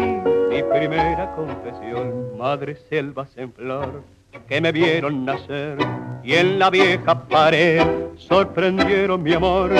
mi 0.52 0.62
primera 0.64 1.34
confesión. 1.34 2.38
Madre 2.38 2.76
selvas 2.90 3.30
en 3.38 3.54
flor 3.54 4.04
que 4.50 4.60
me 4.60 4.74
vieron 4.74 5.24
nacer 5.24 5.78
y 6.24 6.34
en 6.34 6.60
la 6.60 6.70
vieja 6.70 7.28
pared 7.28 7.82
sorprendieron 8.18 9.24
mi 9.24 9.34
amor. 9.34 9.72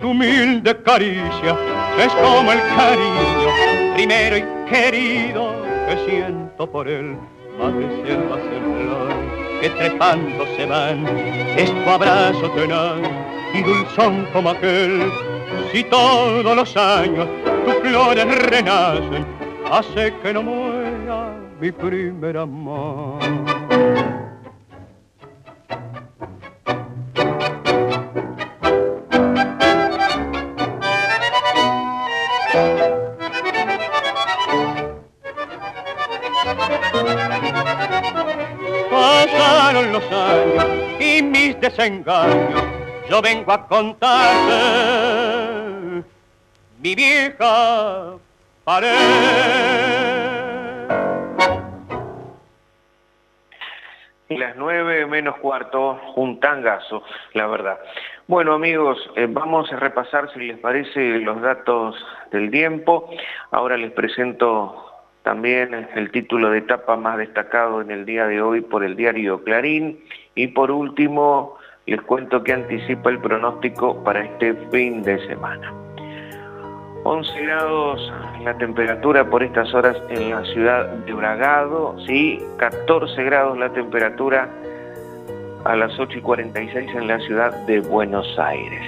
Tu 0.00 0.08
humilde 0.08 0.74
caricia 0.82 1.54
es 1.98 2.12
como 2.14 2.50
el 2.50 2.60
cariño 2.76 3.94
primero 3.94 4.38
y 4.38 4.44
querido 4.70 5.52
que 5.86 6.10
siento 6.10 6.70
por 6.70 6.88
él. 6.88 7.14
Madre 7.58 7.86
selvas 8.02 8.40
en 8.40 8.62
flor 8.76 9.60
que 9.60 9.68
trepando 9.68 10.46
se 10.56 10.64
van, 10.64 11.06
es 11.58 11.70
tu 11.70 11.90
abrazo 11.90 12.50
tenaz 12.52 13.00
y 13.52 13.62
dulzón 13.62 14.26
como 14.32 14.48
aquel. 14.48 15.12
Si 15.70 15.84
todos 15.84 16.56
los 16.56 16.74
años 16.74 17.28
tus 17.66 17.74
flores 17.74 18.48
renacen, 18.48 19.39
hace 19.70 20.12
que 20.20 20.32
no 20.32 20.42
muera 20.42 21.36
mi 21.60 21.70
primer 21.70 22.36
amor. 22.36 23.20
Pasaron 38.90 39.92
los 39.92 40.02
años 40.12 40.66
y 40.98 41.22
mis 41.22 41.60
desengaños, 41.60 42.64
yo 43.08 43.22
vengo 43.22 43.52
a 43.52 43.68
contarte 43.68 45.30
mi 46.82 46.94
vieja 46.96 48.18
Las 54.28 54.54
nueve 54.56 55.06
menos 55.06 55.38
cuarto, 55.38 56.00
un 56.14 56.38
tangazo, 56.38 57.02
la 57.34 57.48
verdad. 57.48 57.80
Bueno 58.28 58.52
amigos, 58.52 58.96
eh, 59.16 59.26
vamos 59.28 59.72
a 59.72 59.76
repasar 59.76 60.32
si 60.32 60.38
les 60.38 60.58
parece 60.58 61.18
los 61.18 61.42
datos 61.42 61.96
del 62.30 62.52
tiempo. 62.52 63.10
Ahora 63.50 63.76
les 63.76 63.90
presento 63.90 65.02
también 65.24 65.88
el 65.96 66.12
título 66.12 66.50
de 66.50 66.58
etapa 66.58 66.94
más 66.94 67.18
destacado 67.18 67.80
en 67.80 67.90
el 67.90 68.06
día 68.06 68.28
de 68.28 68.40
hoy 68.40 68.60
por 68.60 68.84
el 68.84 68.94
diario 68.94 69.42
Clarín. 69.42 69.98
Y 70.36 70.46
por 70.46 70.70
último, 70.70 71.58
les 71.86 72.00
cuento 72.02 72.44
que 72.44 72.52
anticipa 72.52 73.10
el 73.10 73.18
pronóstico 73.18 74.04
para 74.04 74.20
este 74.20 74.54
fin 74.70 75.02
de 75.02 75.18
semana. 75.26 75.89
11 77.04 77.40
grados 77.42 78.12
la 78.44 78.56
temperatura 78.58 79.28
por 79.28 79.42
estas 79.42 79.72
horas 79.72 79.96
en 80.10 80.30
la 80.30 80.44
ciudad 80.44 80.86
de 80.86 81.12
Bragado, 81.12 81.96
sí, 82.06 82.42
14 82.58 83.22
grados 83.24 83.58
la 83.58 83.70
temperatura 83.72 84.48
a 85.64 85.76
las 85.76 85.98
8 85.98 86.18
y 86.18 86.20
46 86.20 86.90
en 86.94 87.08
la 87.08 87.18
ciudad 87.20 87.52
de 87.66 87.80
Buenos 87.80 88.38
Aires. 88.38 88.82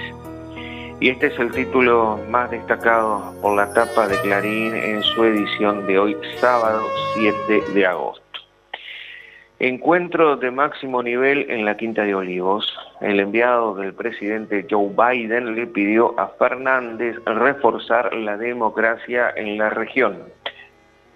Y 0.99 1.09
este 1.09 1.27
es 1.27 1.39
el 1.39 1.51
título 1.51 2.19
más 2.29 2.49
destacado 2.51 3.33
por 3.41 3.55
la 3.55 3.73
tapa 3.73 4.07
de 4.07 4.17
Clarín 4.21 4.75
en 4.75 5.01
su 5.03 5.23
edición 5.23 5.85
de 5.87 5.99
hoy, 5.99 6.17
sábado 6.39 6.81
7 7.15 7.73
de 7.73 7.85
agosto. 7.85 8.12
Encuentro 9.65 10.35
de 10.35 10.51
máximo 10.51 11.01
nivel 11.01 11.49
en 11.49 11.63
la 11.63 11.77
Quinta 11.77 12.03
de 12.03 12.13
Olivos. 12.13 12.77
El 12.99 13.21
enviado 13.21 13.75
del 13.75 13.93
presidente 13.93 14.67
Joe 14.69 14.89
Biden 14.89 15.55
le 15.55 15.67
pidió 15.67 16.19
a 16.19 16.27
Fernández 16.37 17.15
reforzar 17.23 18.13
la 18.13 18.35
democracia 18.35 19.31
en 19.33 19.57
la 19.57 19.69
región. 19.69 20.19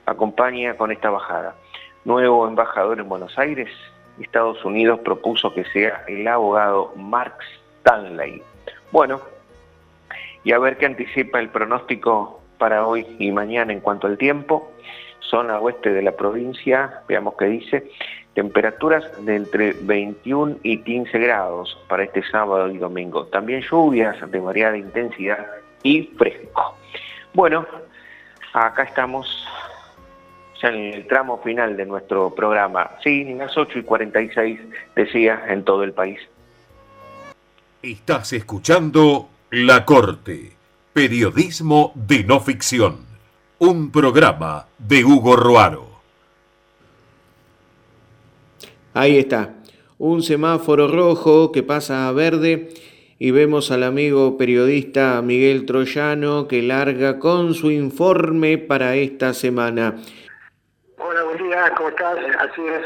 Acompaña 0.05 0.77
con 0.77 0.93
esta 0.93 1.09
bajada. 1.09 1.55
Nuevo 2.05 2.47
embajador 2.47 3.01
en 3.01 3.09
Buenos 3.09 3.37
Aires, 3.37 3.67
Estados 4.17 4.63
Unidos 4.63 5.01
propuso 5.01 5.53
que 5.53 5.65
sea 5.65 6.05
el 6.07 6.25
abogado 6.25 6.93
Mark 6.95 7.35
Stanley. 7.79 8.41
Bueno, 8.93 9.19
y 10.45 10.53
a 10.53 10.59
ver 10.59 10.77
qué 10.77 10.85
anticipa 10.85 11.41
el 11.41 11.49
pronóstico 11.49 12.39
para 12.57 12.87
hoy 12.87 13.05
y 13.19 13.29
mañana 13.29 13.73
en 13.73 13.81
cuanto 13.81 14.07
al 14.07 14.17
tiempo. 14.17 14.71
Zona 15.19 15.59
oeste 15.59 15.91
de 15.91 16.01
la 16.01 16.13
provincia, 16.13 17.01
veamos 17.09 17.35
qué 17.37 17.45
dice, 17.47 17.91
temperaturas 18.37 19.03
de 19.25 19.35
entre 19.35 19.73
21 19.73 20.57
y 20.61 20.83
15 20.83 21.17
grados 21.17 21.75
para 21.87 22.03
este 22.03 22.21
sábado 22.29 22.69
y 22.69 22.77
domingo. 22.77 23.25
También 23.25 23.63
lluvias 23.63 24.15
de 24.29 24.39
variada 24.39 24.77
intensidad 24.77 25.43
y 25.81 26.03
fresco. 26.15 26.77
Bueno, 27.33 27.65
acá 28.53 28.83
estamos 28.83 29.27
en 30.61 30.75
el 30.75 31.07
tramo 31.07 31.41
final 31.41 31.75
de 31.75 31.87
nuestro 31.87 32.29
programa. 32.29 32.91
Sí, 33.03 33.23
las 33.33 33.57
8 33.57 33.79
y 33.79 33.81
46 33.81 34.59
decía 34.95 35.43
en 35.47 35.63
todo 35.63 35.83
el 35.83 35.93
país. 35.93 36.19
Estás 37.81 38.33
escuchando 38.33 39.29
la 39.49 39.83
Corte, 39.83 40.51
periodismo 40.93 41.91
de 41.95 42.23
no 42.23 42.39
ficción, 42.39 42.97
un 43.57 43.91
programa 43.91 44.67
de 44.77 45.03
Hugo 45.03 45.35
Roaro. 45.35 45.86
Ahí 48.99 49.19
está, 49.19 49.53
un 49.99 50.23
semáforo 50.23 50.87
rojo 50.87 51.51
que 51.51 51.61
pasa 51.61 52.07
a 52.07 52.11
verde 52.13 52.69
y 53.19 53.29
vemos 53.29 53.69
al 53.69 53.83
amigo 53.83 54.39
periodista 54.39 55.21
Miguel 55.21 55.67
Troyano 55.67 56.47
que 56.47 56.63
larga 56.63 57.19
con 57.19 57.53
su 57.53 57.69
informe 57.69 58.57
para 58.57 58.95
esta 58.95 59.35
semana. 59.35 59.97
Hola, 60.97 61.23
buen 61.25 61.37
día, 61.37 61.71
¿cómo 61.77 61.89
estás? 61.89 62.17
Así 62.39 62.61
es 62.65 62.81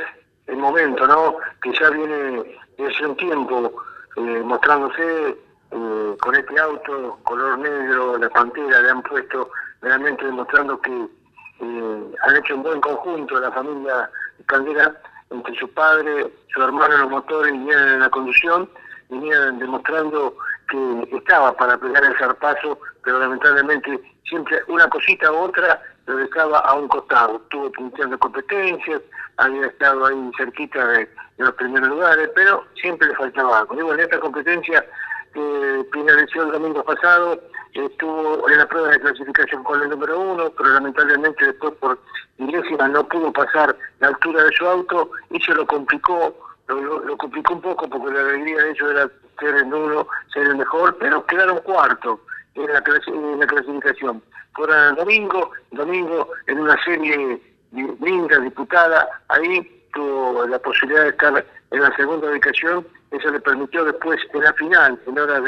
el 0.48 0.58
momento, 0.58 1.08
¿no? 1.08 1.38
Que 1.64 1.72
ya 1.80 1.90
viene 1.92 2.44
desde 2.78 3.08
un 3.08 3.16
tiempo 3.16 3.72
eh, 4.18 4.42
mostrándose 4.44 5.30
eh, 5.30 6.16
con 6.20 6.36
este 6.36 6.60
auto 6.60 7.20
color 7.24 7.58
negro, 7.58 8.18
la 8.18 8.30
pantera, 8.32 8.82
le 8.82 8.90
han 8.90 9.02
puesto 9.04 9.50
realmente 9.82 10.26
demostrando 10.26 10.78
que 10.82 10.92
eh, 10.92 12.04
han 12.28 12.36
hecho 12.36 12.56
un 12.56 12.64
buen 12.64 12.82
conjunto 12.82 13.40
la 13.40 13.52
familia 13.54 14.10
Candela 14.48 14.94
entre 15.32 15.56
su 15.56 15.68
padre, 15.70 16.32
su 16.54 16.62
hermano 16.62 16.94
en 16.96 17.02
los 17.02 17.10
motores 17.10 17.54
y 17.54 17.70
en 17.72 18.00
la 18.00 18.10
conducción, 18.10 18.70
venían 19.10 19.60
demostrando 19.60 20.36
que 20.70 21.18
estaba 21.18 21.54
para 21.54 21.78
pegar 21.78 22.04
el 22.04 22.18
zarpazo, 22.18 22.80
pero 23.04 23.20
lamentablemente 23.20 24.00
siempre 24.28 24.60
una 24.68 24.88
cosita 24.90 25.32
u 25.32 25.36
otra 25.36 25.82
lo 26.08 26.16
dejaba 26.16 26.60
a 26.60 26.74
un 26.76 26.88
costado. 26.88 27.38
Estuvo 27.38 27.72
pinchando 27.72 28.18
competencias, 28.18 29.02
había 29.38 29.68
estado 29.68 30.06
ahí 30.06 30.32
cerquita 30.38 30.86
de, 30.88 31.10
los 31.38 31.54
primeros 31.56 31.90
lugares, 31.90 32.30
pero 32.36 32.66
siempre 32.80 33.08
le 33.08 33.16
faltaba 33.16 33.60
algo. 33.60 33.76
Digo, 33.76 33.94
en 33.94 34.02
esta 34.02 34.20
competencia 34.20 34.86
que 35.34 35.86
finalizó 35.92 36.44
el 36.44 36.52
domingo 36.52 36.84
pasado, 36.84 37.42
estuvo 37.74 38.50
en 38.50 38.58
la 38.58 38.68
prueba 38.68 38.90
de 38.90 39.00
clasificación 39.00 39.64
con 39.64 39.82
el 39.82 39.90
número 39.90 40.20
uno, 40.20 40.50
pero 40.58 40.70
lamentablemente 40.70 41.46
después 41.46 41.74
por 41.76 42.00
milésima 42.38 42.88
no 42.88 43.08
pudo 43.08 43.32
pasar 43.32 43.76
la 44.00 44.08
altura 44.08 44.44
de 44.44 44.52
su 44.52 44.66
auto 44.68 45.12
y 45.30 45.40
se 45.42 45.54
lo 45.54 45.66
complicó, 45.66 46.36
lo, 46.68 47.18
complicó 47.18 47.54
un 47.54 47.62
poco 47.62 47.90
porque 47.90 48.14
la 48.14 48.22
alegría 48.22 48.64
de 48.64 48.72
ellos 48.72 48.92
era 48.92 49.10
ser 49.40 49.56
el 49.56 49.74
uno, 49.74 50.08
ser 50.34 50.44
el 50.44 50.58
mejor, 50.58 50.98
pero 51.00 51.26
quedaron 51.26 51.60
cuarto 51.60 52.20
en 52.56 52.68
la, 52.68 52.84
en 53.08 53.40
la 53.40 53.48
clasificación. 53.48 54.22
Fuera 54.54 54.90
el 54.90 54.96
domingo, 54.96 55.52
domingo 55.72 56.28
en 56.48 56.60
una 56.60 56.82
serie 56.84 57.42
linda, 57.72 58.40
disputada, 58.40 59.08
ahí 59.30 59.86
tuvo 59.94 60.46
la 60.46 60.60
posibilidad 60.60 61.04
de 61.04 61.10
estar 61.10 61.46
en 61.72 61.82
la 61.82 61.96
segunda 61.96 62.30
ubicación 62.30 62.86
eso 63.12 63.30
le 63.30 63.42
permitió 63.42 63.84
después, 63.84 64.20
en 64.34 64.42
la 64.42 64.54
final, 64.54 65.00
en 65.06 65.20
hora 65.20 65.42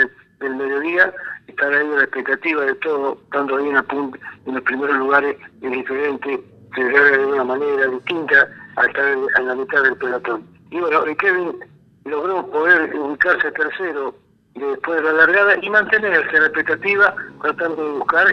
del 0.43 0.55
mediodía, 0.55 1.13
estar 1.47 1.73
ahí 1.73 1.87
la 1.87 2.03
expectativa 2.03 2.65
de 2.65 2.75
todo, 2.75 3.17
estando 3.23 3.57
ahí 3.57 3.69
en, 3.69 3.77
en 3.77 4.53
los 4.53 4.63
primeros 4.63 4.97
lugares, 4.97 5.35
es 5.61 5.71
diferente, 5.71 6.39
celebrar 6.75 7.17
de 7.17 7.25
una 7.25 7.43
manera 7.43 7.87
distinta 7.87 8.47
a 8.75 8.85
estar 8.85 9.07
en, 9.07 9.47
la 9.47 9.55
mitad 9.55 9.83
del 9.83 9.95
pelotón. 9.97 10.43
Y 10.71 10.79
bueno, 10.79 11.03
Kevin 11.19 11.55
logró 12.05 12.45
poder 12.47 12.95
ubicarse 12.95 13.51
tercero 13.51 14.15
después 14.55 15.01
de 15.01 15.03
la 15.03 15.13
largada 15.13 15.55
y 15.61 15.69
mantenerse 15.69 16.35
en 16.35 16.41
la 16.41 16.47
expectativa 16.47 17.15
tratando 17.41 17.83
de 17.83 17.91
buscar 17.99 18.27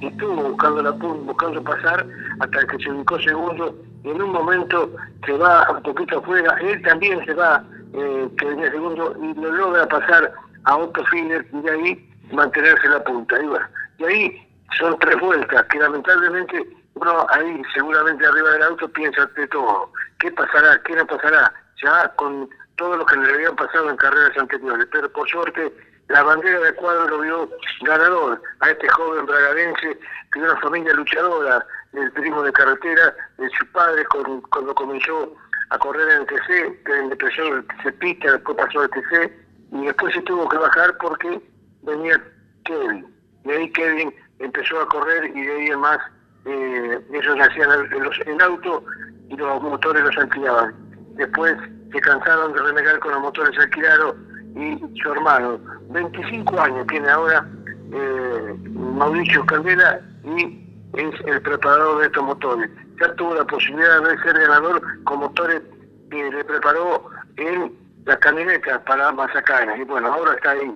y, 0.00 0.06
estuvo 0.06 0.50
buscando 0.50 0.82
la 0.82 0.90
buscando 0.92 1.62
pasar 1.64 2.06
hasta 2.40 2.66
que 2.66 2.78
se 2.78 2.90
ubicó 2.90 3.18
segundo 3.20 3.74
y 4.04 4.10
en 4.10 4.22
un 4.22 4.30
momento 4.30 4.90
se 5.26 5.32
va 5.32 5.68
un 5.70 5.82
poquito 5.82 6.18
afuera, 6.18 6.56
él 6.60 6.80
también 6.82 7.24
se 7.26 7.34
va, 7.34 7.64
eh, 7.92 8.28
que 8.38 8.46
venía 8.46 8.70
segundo 8.70 9.16
y 9.20 9.34
lo 9.34 9.52
logra 9.52 9.86
pasar 9.88 10.32
a 10.68 11.04
Finer 11.10 11.46
y 11.52 11.60
de 11.62 11.70
ahí 11.70 12.10
mantenerse 12.32 12.86
en 12.86 12.92
la 12.92 13.04
punta. 13.04 13.40
Y 13.40 13.46
bueno, 13.46 13.66
y 13.98 14.04
ahí 14.04 14.48
son 14.78 14.98
tres 14.98 15.18
vueltas 15.20 15.64
que 15.70 15.78
lamentablemente 15.78 16.66
uno 16.94 17.26
ahí 17.30 17.62
seguramente 17.74 18.26
arriba 18.26 18.50
del 18.50 18.62
auto 18.64 18.88
piensa 18.92 19.26
de 19.26 19.46
todo, 19.48 19.92
¿qué 20.18 20.30
pasará? 20.32 20.80
¿Qué 20.82 20.94
no 20.94 21.06
pasará? 21.06 21.52
Ya 21.82 22.08
con 22.16 22.48
todo 22.76 22.96
lo 22.96 23.06
que 23.06 23.16
le 23.16 23.34
habían 23.34 23.56
pasado 23.56 23.90
en 23.90 23.96
carreras 23.96 24.36
anteriores, 24.36 24.86
pero 24.92 25.10
por 25.12 25.28
suerte 25.28 25.72
la 26.08 26.22
bandera 26.22 26.60
de 26.60 26.74
cuadro 26.74 27.08
lo 27.08 27.20
vio 27.20 27.50
ganador 27.82 28.40
a 28.60 28.70
este 28.70 28.88
joven 28.88 29.26
bragadense 29.26 29.98
que 30.32 30.40
de 30.40 30.46
una 30.46 30.60
familia 30.60 30.92
luchadora 30.94 31.64
del 31.92 32.12
turismo 32.12 32.42
de 32.42 32.52
carretera, 32.52 33.14
de 33.38 33.48
su 33.50 33.66
padre 33.72 34.04
cuando 34.50 34.74
comenzó 34.74 35.34
a 35.70 35.78
correr 35.78 36.08
en 36.10 36.20
el 36.20 36.26
TC, 36.26 36.84
que 36.84 36.98
empezó 36.98 37.42
el 37.42 37.66
TC 37.66 37.98
Pista, 37.98 38.32
después 38.32 38.56
pasó 38.56 38.80
al 38.80 38.90
TC, 38.90 39.47
y 39.72 39.84
después 39.84 40.14
se 40.14 40.22
tuvo 40.22 40.48
que 40.48 40.56
bajar 40.56 40.96
porque 40.98 41.40
venía 41.82 42.22
Kevin. 42.64 43.06
Y 43.44 43.50
ahí 43.50 43.72
Kevin 43.72 44.14
empezó 44.38 44.80
a 44.80 44.88
correr 44.88 45.24
y 45.36 45.42
de 45.42 45.52
ahí 45.52 45.66
en 45.68 45.80
más 45.80 45.98
eh, 46.44 47.00
ellos 47.12 47.36
hacían 47.40 47.70
el, 47.70 48.10
el 48.26 48.40
auto 48.40 48.84
y 49.28 49.36
los 49.36 49.62
motores 49.62 50.02
los 50.02 50.16
alquilaban. 50.16 50.74
Después 51.16 51.54
se 51.92 52.00
cansaron 52.00 52.52
de 52.52 52.62
renegar 52.62 52.98
con 53.00 53.12
los 53.12 53.20
motores 53.20 53.58
alquilados 53.58 54.16
y 54.54 55.00
su 55.02 55.12
hermano, 55.12 55.58
25 55.90 56.60
años 56.60 56.86
tiene 56.86 57.08
ahora 57.08 57.46
eh, 57.92 58.54
Mauricio 58.70 59.44
Candela 59.46 60.00
y 60.24 60.64
es 60.94 61.14
el 61.26 61.40
preparador 61.42 62.00
de 62.00 62.06
estos 62.06 62.24
motores. 62.24 62.70
Ya 63.00 63.14
tuvo 63.14 63.34
la 63.34 63.44
posibilidad 63.44 64.02
de 64.02 64.18
ser 64.22 64.38
ganador 64.38 64.82
con 65.04 65.20
motores 65.20 65.62
que 66.10 66.30
le 66.30 66.44
preparó 66.44 67.04
en 67.36 67.72
la 68.08 68.18
camioneta 68.18 68.82
para 68.84 69.12
Mazacana 69.12 69.76
y 69.76 69.84
bueno, 69.84 70.10
ahora 70.10 70.32
está 70.32 70.52
ahí 70.52 70.74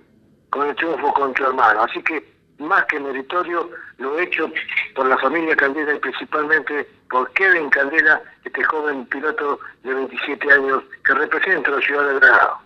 con 0.50 0.68
el 0.68 0.76
triunfo 0.76 1.14
con 1.14 1.34
su 1.34 1.42
hermano. 1.44 1.82
Así 1.84 2.02
que 2.02 2.22
más 2.58 2.84
que 2.84 3.00
meritorio, 3.00 3.70
lo 3.96 4.20
hecho 4.20 4.52
por 4.94 5.06
la 5.06 5.16
familia 5.16 5.56
Candela 5.56 5.94
y 5.94 5.98
principalmente 5.98 6.86
por 7.10 7.32
Kevin 7.32 7.70
Candela, 7.70 8.20
este 8.44 8.62
joven 8.64 9.06
piloto 9.06 9.58
de 9.82 9.94
27 9.94 10.52
años 10.52 10.82
que 11.06 11.14
representa 11.14 11.70
a 11.70 11.76
la 11.76 11.80
ciudad 11.80 12.06
de 12.06 12.20
Granada. 12.20 12.58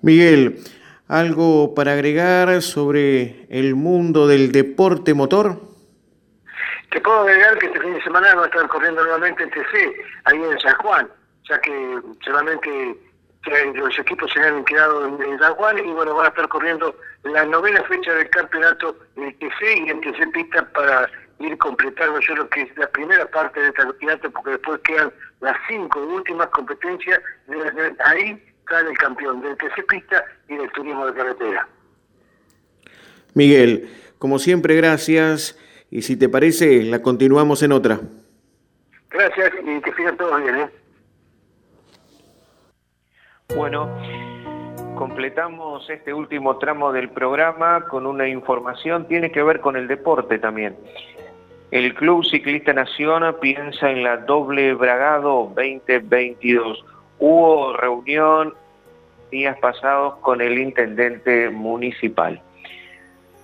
Miguel, 0.00 0.58
¿algo 1.06 1.74
para 1.74 1.92
agregar 1.92 2.62
sobre 2.62 3.46
el 3.50 3.74
mundo 3.74 4.26
del 4.26 4.50
deporte 4.50 5.12
motor? 5.12 5.60
Te 6.90 7.02
puedo 7.02 7.20
agregar 7.20 7.58
que 7.58 7.66
este 7.66 7.80
fin 7.80 7.92
de 7.92 8.02
semana 8.02 8.34
va 8.34 8.44
a 8.44 8.46
estar 8.46 8.66
corriendo 8.68 9.02
nuevamente 9.02 9.42
en 9.42 9.50
TC, 9.50 9.92
ahí 10.24 10.42
en 10.42 10.58
San 10.58 10.74
Juan, 10.76 11.06
ya 11.46 11.60
que 11.60 11.98
solamente 12.24 12.96
los 13.74 13.98
equipos 13.98 14.30
se 14.32 14.40
han 14.40 14.64
quedado 14.64 15.06
en, 15.06 15.38
San 15.38 15.54
Juan 15.54 15.78
y 15.78 15.92
bueno, 15.92 16.14
van 16.14 16.26
a 16.26 16.28
estar 16.28 16.48
corriendo 16.48 16.94
la 17.24 17.44
novena 17.44 17.82
fecha 17.84 18.12
del 18.14 18.28
campeonato 18.30 18.96
en 19.16 19.32
TC 19.38 19.86
y 19.86 19.90
en 19.90 20.00
TC 20.00 20.32
Pista 20.32 20.68
para 20.72 21.08
ir 21.38 21.56
completando 21.58 22.18
yo 22.20 22.36
lo 22.36 22.48
que 22.48 22.62
es 22.62 22.76
la 22.76 22.88
primera 22.88 23.26
parte 23.26 23.60
de 23.60 23.68
este 23.68 23.82
campeonato 23.82 24.30
porque 24.30 24.50
después 24.50 24.80
quedan 24.80 25.12
las 25.40 25.56
cinco 25.68 26.00
últimas 26.00 26.48
competencias, 26.48 27.20
ahí 28.04 28.42
sale 28.68 28.90
el 28.90 28.98
campeón 28.98 29.42
del 29.42 29.56
TC 29.56 29.86
Pista 29.88 30.24
y 30.48 30.56
del 30.56 30.70
turismo 30.72 31.06
de 31.06 31.14
carretera. 31.14 31.68
Miguel, 33.34 33.90
como 34.18 34.38
siempre, 34.38 34.74
gracias 34.76 35.58
y 35.90 36.02
si 36.02 36.16
te 36.16 36.28
parece, 36.28 36.82
la 36.82 37.02
continuamos 37.02 37.62
en 37.62 37.72
otra. 37.72 38.00
Gracias 39.10 39.52
y 39.64 39.80
que 39.82 39.92
sigan 39.94 40.16
todos 40.16 40.42
bien, 40.42 40.56
¿eh? 40.56 40.70
Bueno, 43.54 43.88
completamos 44.96 45.88
este 45.88 46.12
último 46.12 46.58
tramo 46.58 46.92
del 46.92 47.10
programa 47.10 47.86
con 47.88 48.06
una 48.06 48.28
información, 48.28 49.06
tiene 49.06 49.30
que 49.30 49.42
ver 49.42 49.60
con 49.60 49.76
el 49.76 49.86
deporte 49.88 50.38
también. 50.38 50.76
El 51.70 51.94
Club 51.94 52.24
Ciclista 52.24 52.72
Nación 52.72 53.22
piensa 53.40 53.90
en 53.90 54.02
la 54.02 54.18
doble 54.18 54.74
Bragado 54.74 55.52
2022. 55.54 56.84
Hubo 57.18 57.76
reunión 57.76 58.54
días 59.30 59.58
pasados 59.58 60.16
con 60.18 60.40
el 60.40 60.58
intendente 60.58 61.50
municipal. 61.50 62.40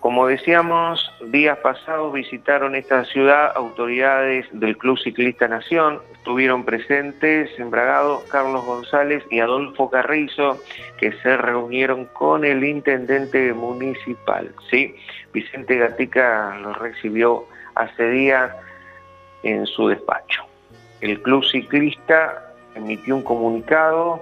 Como 0.03 0.27
decíamos, 0.27 1.13
días 1.27 1.59
pasados 1.59 2.13
visitaron 2.13 2.75
esta 2.75 3.05
ciudad 3.05 3.53
autoridades 3.55 4.45
del 4.51 4.77
Club 4.77 4.99
Ciclista 4.99 5.47
Nación, 5.47 6.01
estuvieron 6.13 6.65
presentes 6.65 7.57
en 7.57 7.71
Bragado 7.71 8.25
Carlos 8.29 8.65
González 8.65 9.23
y 9.31 9.39
Adolfo 9.39 9.91
Carrizo, 9.91 10.59
que 10.99 11.13
se 11.23 11.37
reunieron 11.37 12.07
con 12.07 12.45
el 12.45 12.65
intendente 12.65 13.53
municipal. 13.53 14.53
¿sí? 14.69 14.97
Vicente 15.33 15.79
Gatica 15.79 16.59
los 16.61 16.77
recibió 16.79 17.45
hace 17.77 18.11
días 18.11 18.51
en 19.45 19.67
su 19.67 19.87
despacho. 19.87 20.43
El 21.01 21.23
Club 21.23 21.45
Ciclista 21.45 22.53
emitió 22.75 23.15
un 23.15 23.23
comunicado 23.23 24.21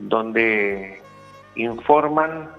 donde 0.00 1.00
informan 1.54 2.57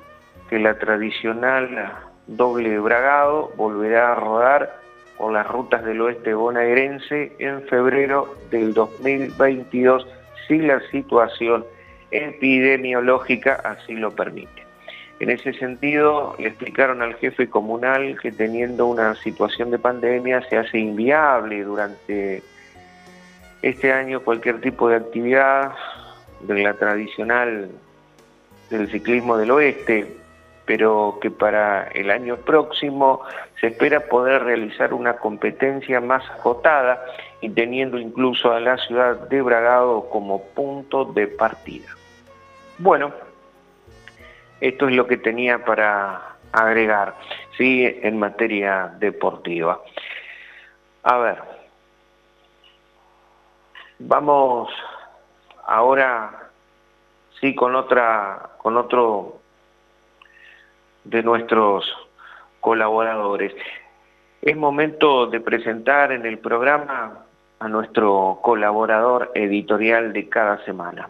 que 0.50 0.60
la 0.60 0.78
tradicional 0.78 1.93
doble 2.28 2.80
bragado 2.80 3.52
volverá 3.56 4.12
a 4.12 4.16
rodar 4.16 4.80
por 5.18 5.34
las 5.34 5.47
rutas 5.47 5.84
del 5.84 6.02
oeste 6.02 6.34
bonaerense 6.34 7.34
en 7.39 7.64
febrero 7.64 8.36
del 8.50 8.74
2022 8.74 10.08
si 10.47 10.60
la 10.60 10.80
situación 10.89 11.66
epidemiológica 12.12 13.56
así 13.64 13.93
lo 13.93 14.12
permite. 14.12 14.64
En 15.20 15.30
ese 15.30 15.52
sentido, 15.54 16.36
le 16.39 16.47
explicaron 16.47 17.02
al 17.02 17.16
jefe 17.16 17.50
comunal 17.50 18.18
que 18.22 18.32
teniendo 18.32 18.88
una 18.88 19.16
situación 19.16 19.70
de 19.70 19.78
pandemia 19.78 20.41
se 20.50 20.58
hace 20.58 20.80
inviable 20.80 21.64
durante 21.64 22.41
este 23.62 23.91
año 23.91 24.22
cualquier 24.22 24.62
tipo 24.62 24.88
de 24.88 24.95
actividad 24.95 25.74
de 26.39 26.64
la 26.64 26.74
tradicional 26.74 27.70
del 28.70 28.89
ciclismo 28.89 29.36
del 29.38 29.52
oeste, 29.52 30.16
pero 30.70 31.17
que 31.20 31.32
para 31.32 31.88
el 31.88 32.11
año 32.11 32.38
próximo 32.38 33.24
se 33.59 33.70
espera 33.70 34.01
poder 34.01 34.43
realizar 34.43 34.93
una 34.93 35.15
competencia 35.15 35.99
más 35.99 36.24
acotada 36.30 37.03
y 37.41 37.49
teniendo 37.49 37.97
incluso 37.97 38.51
a 38.51 38.59
la 38.59 38.78
ciudad 38.78 39.15
de 39.30 39.41
Bragado 39.41 40.07
como 40.11 40.43
punto 40.49 41.05
de 41.05 41.26
partida. 41.26 41.88
Bueno, 42.78 43.11
esto 44.61 44.88
es 44.88 44.95
lo 44.95 45.07
que 45.07 45.17
tenía 45.17 45.65
para 45.65 46.36
agregar, 46.51 47.15
¿sí? 47.57 47.88
En 48.03 48.20
materia 48.20 48.93
deportiva. 48.99 49.82
A 51.01 51.17
ver, 51.17 51.41
vamos 53.97 54.70
ahora, 55.65 56.51
sí, 57.41 57.55
con 57.55 57.76
otra, 57.76 58.51
con 58.59 58.78
otro 58.78 59.38
de 61.04 61.24
nuestros 61.24 61.86
colaboradores. 62.60 63.54
Es 64.41 64.56
momento 64.56 65.28
de 65.28 65.39
presentar 65.41 66.12
en 66.12 66.26
el 66.26 66.39
programa 66.39 67.26
a 67.60 67.68
nuestro 67.68 68.39
colaborador 68.41 69.32
editorial 69.36 70.14
de 70.14 70.30
cada 70.30 70.64
semana, 70.64 71.10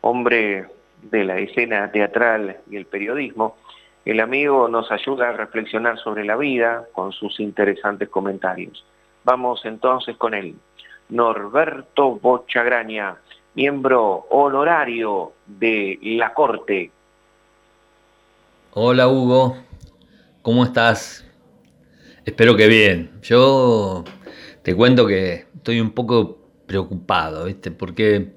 hombre 0.00 0.66
de 1.02 1.24
la 1.24 1.38
escena 1.38 1.90
teatral 1.90 2.58
y 2.70 2.76
el 2.76 2.86
periodismo. 2.86 3.56
El 4.04 4.20
amigo 4.20 4.68
nos 4.68 4.90
ayuda 4.90 5.30
a 5.30 5.32
reflexionar 5.32 5.98
sobre 5.98 6.24
la 6.24 6.36
vida 6.36 6.86
con 6.92 7.12
sus 7.12 7.40
interesantes 7.40 8.08
comentarios. 8.08 8.84
Vamos 9.24 9.64
entonces 9.64 10.16
con 10.16 10.34
él. 10.34 10.56
Norberto 11.08 12.16
Bochagraña, 12.16 13.16
miembro 13.54 14.26
honorario 14.30 15.32
de 15.46 15.98
la 16.02 16.34
Corte 16.34 16.90
Hola 18.76 19.06
Hugo, 19.06 19.56
¿cómo 20.42 20.64
estás? 20.64 21.24
Espero 22.24 22.56
que 22.56 22.66
bien. 22.66 23.12
Yo 23.22 24.02
te 24.62 24.74
cuento 24.74 25.06
que 25.06 25.46
estoy 25.54 25.78
un 25.80 25.92
poco 25.92 26.50
preocupado, 26.66 27.44
¿viste? 27.44 27.70
Porque 27.70 28.32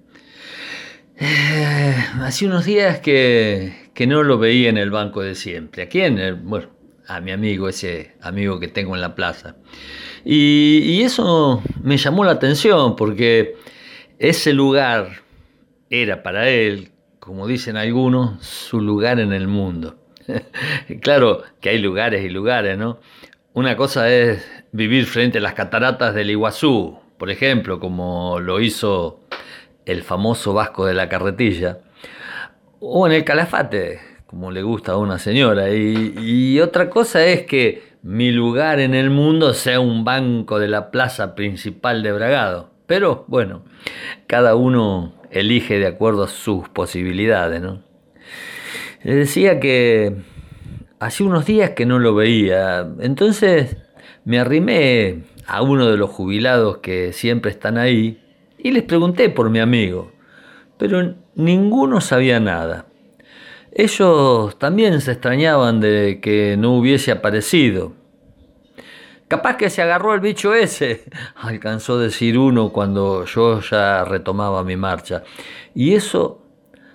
eh, 1.17 1.95
hace 2.21 2.45
unos 2.45 2.65
días 2.65 2.99
que, 2.99 3.89
no 4.07 4.21
lo 4.21 4.37
veía 4.37 4.69
en 4.69 4.77
el 4.77 4.91
banco 4.91 5.23
de 5.23 5.33
siempre. 5.33 5.81
¿A 5.81 5.89
quién? 5.89 6.41
bueno, 6.43 6.69
a 7.07 7.19
mi 7.19 7.31
amigo, 7.31 7.67
ese 7.67 8.13
amigo 8.21 8.59
que 8.59 8.67
tengo 8.67 8.93
en 8.93 9.01
la 9.01 9.15
plaza. 9.15 9.55
Y, 10.23 10.83
y 10.83 11.01
eso 11.01 11.63
me 11.81 11.97
llamó 11.97 12.23
la 12.23 12.33
atención 12.33 12.95
porque 12.95 13.55
ese 14.19 14.53
lugar 14.53 15.23
era 15.89 16.21
para 16.21 16.47
él 16.47 16.91
como 17.27 17.45
dicen 17.45 17.75
algunos, 17.75 18.45
su 18.45 18.79
lugar 18.79 19.19
en 19.19 19.33
el 19.33 19.47
mundo. 19.49 19.97
claro 21.01 21.43
que 21.61 21.69
hay 21.69 21.79
lugares 21.79 22.23
y 22.23 22.29
lugares, 22.29 22.77
¿no? 22.77 22.99
Una 23.53 23.75
cosa 23.75 24.09
es 24.11 24.45
vivir 24.71 25.05
frente 25.05 25.39
a 25.39 25.41
las 25.41 25.53
cataratas 25.53 26.13
del 26.13 26.29
Iguazú, 26.29 26.99
por 27.17 27.31
ejemplo, 27.31 27.79
como 27.79 28.39
lo 28.39 28.59
hizo 28.59 29.21
el 29.85 30.03
famoso 30.03 30.53
Vasco 30.53 30.85
de 30.85 30.93
la 30.93 31.09
Carretilla, 31.09 31.79
o 32.79 33.07
en 33.07 33.13
el 33.13 33.23
Calafate, 33.23 33.99
como 34.27 34.51
le 34.51 34.61
gusta 34.61 34.91
a 34.91 34.97
una 34.97 35.17
señora. 35.17 35.69
Y, 35.73 36.59
otra 36.59 36.89
cosa 36.89 37.25
es 37.25 37.43
que 37.43 37.81
mi 38.03 38.31
lugar 38.31 38.79
en 38.79 38.93
el 38.93 39.09
mundo 39.09 39.53
sea 39.53 39.79
un 39.79 40.03
banco 40.03 40.59
de 40.59 40.67
la 40.67 40.91
plaza 40.91 41.33
principal 41.33 42.03
de 42.03 42.11
Bragado. 42.11 42.69
Pero 42.85 43.25
bueno, 43.27 43.63
cada 44.27 44.55
uno 44.55 45.13
elige 45.31 45.79
de 45.79 45.87
acuerdo 45.87 46.23
a 46.23 46.27
sus 46.27 46.69
posibilidades, 46.69 47.61
¿no? 47.61 47.86
Le 49.03 49.15
decía 49.15 49.59
que 49.59 50.15
hace 50.99 51.23
unos 51.23 51.45
días 51.45 51.71
que 51.71 51.85
no 51.85 51.99
lo 51.99 52.15
veía, 52.15 52.87
entonces 52.99 53.77
me 54.25 54.39
arrimé 54.39 55.23
a 55.45 55.61
uno 55.61 55.89
de 55.89 55.97
los 55.97 56.09
jubilados 56.09 56.79
que 56.79 57.13
siempre 57.13 57.51
están 57.51 57.77
ahí 57.77 58.21
y 58.57 58.71
les 58.71 58.83
pregunté 58.83 59.29
por 59.29 59.49
mi 59.49 59.59
amigo, 59.59 60.11
pero 60.77 61.15
ninguno 61.35 62.01
sabía 62.01 62.39
nada. 62.39 62.87
Ellos 63.71 64.57
también 64.57 64.99
se 65.01 65.11
extrañaban 65.11 65.79
de 65.79 66.19
que 66.21 66.55
no 66.57 66.75
hubiese 66.75 67.11
aparecido. 67.11 67.93
Capaz 69.27 69.57
que 69.57 69.69
se 69.69 69.81
agarró 69.81 70.13
el 70.15 70.21
bicho 70.21 70.55
ese, 70.55 71.03
alcanzó 71.35 71.95
a 71.95 72.03
decir 72.03 72.37
uno 72.39 72.73
cuando 72.73 73.25
yo 73.25 73.61
ya 73.61 74.03
retomaba 74.03 74.63
mi 74.63 74.77
marcha. 74.77 75.23
Y 75.75 75.93
eso 75.93 76.46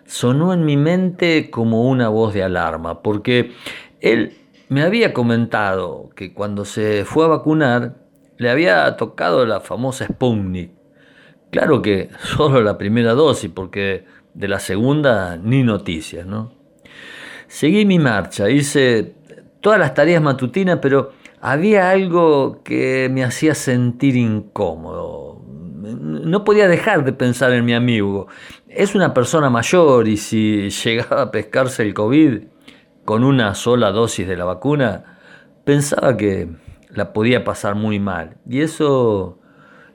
sonó 0.06 0.52
en 0.52 0.64
mi 0.64 0.76
mente 0.76 1.50
como 1.50 1.88
una 1.88 2.08
voz 2.08 2.34
de 2.34 2.42
alarma, 2.42 3.02
porque 3.02 3.52
él 4.00 4.36
me 4.68 4.82
había 4.82 5.12
comentado 5.12 6.10
que 6.16 6.32
cuando 6.32 6.64
se 6.64 7.04
fue 7.04 7.24
a 7.24 7.28
vacunar 7.28 7.96
le 8.38 8.50
había 8.50 8.96
tocado 8.96 9.46
la 9.46 9.60
famosa 9.60 10.06
Sputnik. 10.06 10.72
Claro 11.50 11.82
que 11.82 12.10
solo 12.22 12.62
la 12.62 12.78
primera 12.78 13.12
dosis, 13.12 13.50
porque 13.50 14.04
de 14.34 14.48
la 14.48 14.58
segunda 14.58 15.36
ni 15.36 15.62
noticias, 15.62 16.26
¿no? 16.26 16.52
Seguí 17.46 17.84
mi 17.84 17.98
marcha, 17.98 18.48
hice 18.48 19.14
todas 19.60 19.78
las 19.78 19.92
tareas 19.92 20.22
matutinas, 20.22 20.78
pero 20.80 21.12
había 21.40 21.90
algo 21.90 22.62
que 22.62 23.10
me 23.12 23.24
hacía 23.24 23.54
sentir 23.54 24.16
incómodo. 24.16 25.42
No 25.44 26.44
podía 26.44 26.68
dejar 26.68 27.04
de 27.04 27.12
pensar 27.12 27.52
en 27.52 27.64
mi 27.64 27.74
amigo. 27.74 28.28
Es 28.74 28.94
una 28.94 29.12
persona 29.12 29.50
mayor 29.50 30.08
y 30.08 30.16
si 30.16 30.70
llegaba 30.70 31.22
a 31.22 31.30
pescarse 31.30 31.82
el 31.82 31.92
COVID 31.92 32.44
con 33.04 33.22
una 33.22 33.54
sola 33.54 33.90
dosis 33.90 34.26
de 34.26 34.34
la 34.34 34.46
vacuna, 34.46 35.18
pensaba 35.62 36.16
que 36.16 36.48
la 36.88 37.12
podía 37.12 37.44
pasar 37.44 37.74
muy 37.74 38.00
mal. 38.00 38.38
Y 38.48 38.62
eso, 38.62 39.38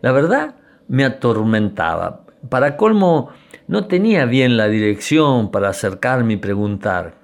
la 0.01 0.11
verdad, 0.11 0.57
me 0.87 1.05
atormentaba. 1.05 2.21
Para 2.49 2.77
colmo, 2.77 3.31
no 3.67 3.87
tenía 3.87 4.25
bien 4.25 4.57
la 4.57 4.67
dirección 4.67 5.49
para 5.49 5.69
acercarme 5.69 6.33
y 6.33 6.37
preguntar. 6.37 7.15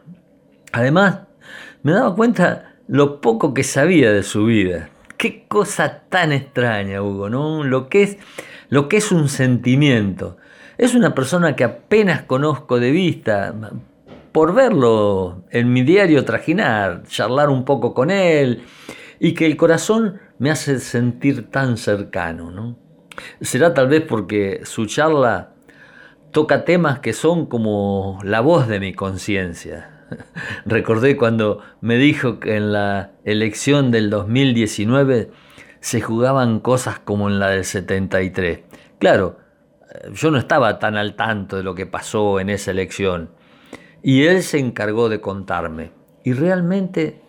Además, 0.72 1.20
me 1.84 1.92
daba 1.92 2.16
cuenta 2.16 2.74
lo 2.88 3.22
poco 3.22 3.54
que 3.54 3.64
sabía 3.64 4.12
de 4.12 4.24
su 4.24 4.46
vida. 4.46 4.90
Qué 5.18 5.46
cosa 5.48 6.02
tan 6.10 6.32
extraña, 6.32 7.04
Hugo, 7.04 7.30
¿no? 7.30 7.64
Lo 7.64 7.90
que 7.90 8.02
es, 8.02 8.18
lo 8.70 8.90
que 8.90 8.98
es 8.98 9.12
un 9.12 9.30
sentimiento. 9.30 10.38
Es 10.78 10.96
una 10.96 11.14
persona 11.14 11.56
que 11.56 11.64
apenas 11.64 12.24
conozco 12.24 12.80
de 12.80 12.92
vista, 12.92 13.54
por 14.32 14.54
verlo 14.54 15.44
en 15.52 15.72
mi 15.72 15.84
diario 15.84 16.26
trajinar, 16.26 17.04
charlar 17.08 17.50
un 17.50 17.66
poco 17.66 17.94
con 17.94 18.12
él, 18.12 18.64
y 19.20 19.34
que 19.34 19.46
el 19.46 19.58
corazón 19.58 20.20
me 20.40 20.52
hace 20.52 20.80
sentir 20.80 21.50
tan 21.52 21.78
cercano, 21.78 22.52
¿no? 22.52 22.78
Será 23.42 23.74
tal 23.74 23.88
vez 23.88 24.02
porque 24.02 24.62
su 24.64 24.88
charla 24.88 25.54
toca 26.32 26.66
temas 26.66 27.00
que 27.00 27.14
son 27.14 27.46
como 27.46 28.20
la 28.24 28.42
voz 28.42 28.68
de 28.68 28.80
mi 28.80 28.94
conciencia, 28.94 29.94
Recordé 30.66 31.18
cuando 31.18 31.62
me 31.82 31.98
dijo 31.98 32.40
que 32.40 32.56
en 32.56 32.74
la 32.74 33.12
elección 33.24 33.92
del 33.92 34.10
2019 34.10 35.32
se 35.80 36.02
jugaban 36.02 36.60
cosas 36.60 37.00
como 37.00 37.30
en 37.30 37.40
la 37.40 37.50
del 37.50 37.66
73. 37.66 38.62
Claro, 39.00 39.38
yo 40.14 40.32
no 40.32 40.38
estaba 40.38 40.80
tan 40.80 40.98
al 40.98 41.16
tanto 41.16 41.58
de 41.58 41.64
lo 41.64 41.76
que 41.76 41.86
pasó 41.86 42.40
en 42.40 42.50
esa 42.50 42.72
elección. 42.72 43.30
Y 44.02 44.24
él 44.24 44.44
se 44.44 44.60
encargó 44.60 45.10
de 45.10 45.22
contarme. 45.22 45.92
Y 46.24 46.34
realmente 46.34 47.22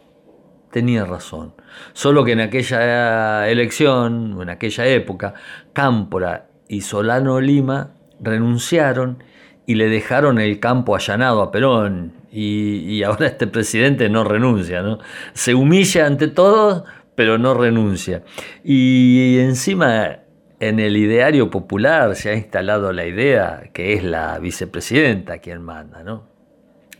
tenía 0.70 1.04
razón. 1.04 1.54
Solo 1.92 2.24
que 2.24 2.32
en 2.32 2.40
aquella 2.40 3.48
elección, 3.48 4.38
en 4.40 4.50
aquella 4.50 4.86
época, 4.86 5.34
Cámpora 5.72 6.48
y 6.68 6.80
Solano 6.80 7.40
Lima 7.40 7.92
renunciaron 8.20 9.22
y 9.66 9.76
le 9.76 9.88
dejaron 9.88 10.40
el 10.40 10.60
campo 10.60 10.96
allanado 10.96 11.42
a 11.42 11.50
Perón 11.50 12.12
y, 12.30 13.02
ahora 13.04 13.28
este 13.28 13.46
presidente 13.46 14.08
no 14.08 14.24
renuncia, 14.24 14.82
¿no? 14.82 14.98
Se 15.34 15.54
humilla 15.54 16.06
ante 16.06 16.26
todo, 16.26 16.84
pero 17.14 17.38
no 17.38 17.54
renuncia. 17.54 18.24
Y 18.64 19.38
encima 19.38 20.23
en 20.68 20.80
el 20.80 20.96
ideario 20.96 21.50
popular 21.50 22.16
se 22.16 22.30
ha 22.30 22.34
instalado 22.34 22.92
la 22.92 23.06
idea 23.06 23.70
que 23.72 23.92
es 23.92 24.02
la 24.02 24.38
vicepresidenta 24.38 25.38
quien 25.38 25.62
manda, 25.62 26.02
¿no? 26.02 26.28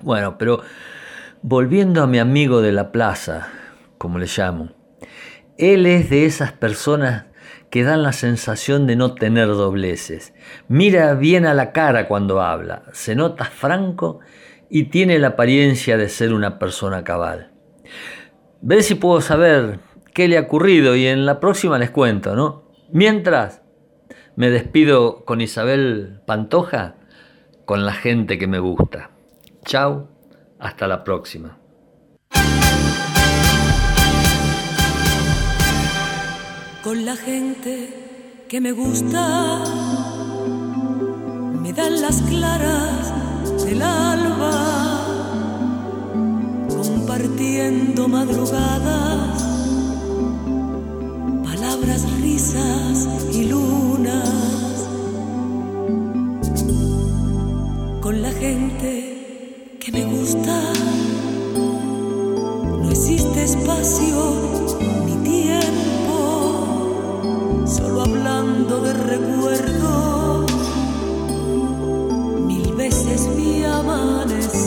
Bueno, 0.01 0.37
pero 0.37 0.61
volviendo 1.41 2.03
a 2.03 2.07
mi 2.07 2.19
amigo 2.19 2.61
de 2.61 2.73
la 2.73 2.93
plaza, 2.93 3.49
como 3.97 4.19
le 4.19 4.27
llamo, 4.27 4.71
él 5.57 5.87
es 5.87 6.11
de 6.11 6.27
esas 6.27 6.53
personas 6.53 7.27
que 7.71 7.85
dan 7.85 8.03
la 8.03 8.13
sensación 8.13 8.87
de 8.87 8.97
no 8.97 9.15
tener 9.15 9.49
dobleces. 9.49 10.35
Mira 10.69 11.15
bien 11.15 11.47
a 11.47 11.55
la 11.55 11.73
cara 11.73 12.07
cuando 12.07 12.43
habla, 12.43 12.83
se 12.93 13.15
nota 13.15 13.47
franco 13.47 14.21
y 14.69 14.85
tiene 14.85 15.19
la 15.19 15.29
apariencia 15.29 15.97
de 15.97 16.09
ser 16.09 16.33
una 16.33 16.59
persona 16.59 17.03
cabal. 17.03 17.53
Ve 18.61 18.83
si 18.83 18.95
puedo 18.95 19.21
saber 19.21 19.79
qué 20.13 20.29
le 20.29 20.39
ha 20.39 20.43
ocurrido 20.43 20.97
y 20.97 21.07
en 21.07 21.27
la 21.27 21.41
próxima 21.41 21.79
les 21.79 21.91
cuento, 21.91 22.37
¿no? 22.37 22.64
Mientras, 22.91 23.63
me 24.37 24.51
despido 24.51 25.25
con 25.25 25.41
Isabel 25.41 26.21
Pantoja, 26.27 26.97
con 27.65 27.87
la 27.87 27.93
gente 27.93 28.39
que 28.39 28.47
me 28.47 28.59
gusta. 28.59 29.11
Chao, 29.65 30.09
hasta 30.59 30.87
la 30.87 31.05
próxima. 31.05 31.59
Con 36.83 37.07
la 37.07 37.17
gente 37.17 38.45
que 38.49 38.61
me 38.61 38.73
gusta, 38.73 39.65
me 41.63 41.73
dan 41.73 42.03
las 42.03 42.21
claras 42.23 43.15
del 43.65 43.81
alba, 43.81 45.07
compartiendo 46.69 48.07
madrugadas, 48.07 49.04
palabras, 51.75 52.07
risas 52.21 53.09
y 53.33 53.47
lunas, 53.47 54.89
con 58.01 58.23
la 58.23 58.31
gente 58.31 59.77
que 59.81 59.93
me 59.93 60.05
gusta, 60.05 60.73
no 62.81 62.91
existe 62.91 63.45
espacio 63.45 64.37
ni 65.07 65.17
tiempo, 65.29 66.87
solo 67.67 68.03
hablando 68.03 68.81
de 68.81 68.93
recuerdos. 68.93 70.15
Veces 72.77 73.29
mi 73.35 73.65
amanecer 73.65 74.64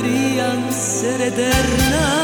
Gölleri 0.00 0.34
yan 0.34 0.70
seyrederler 0.70 2.19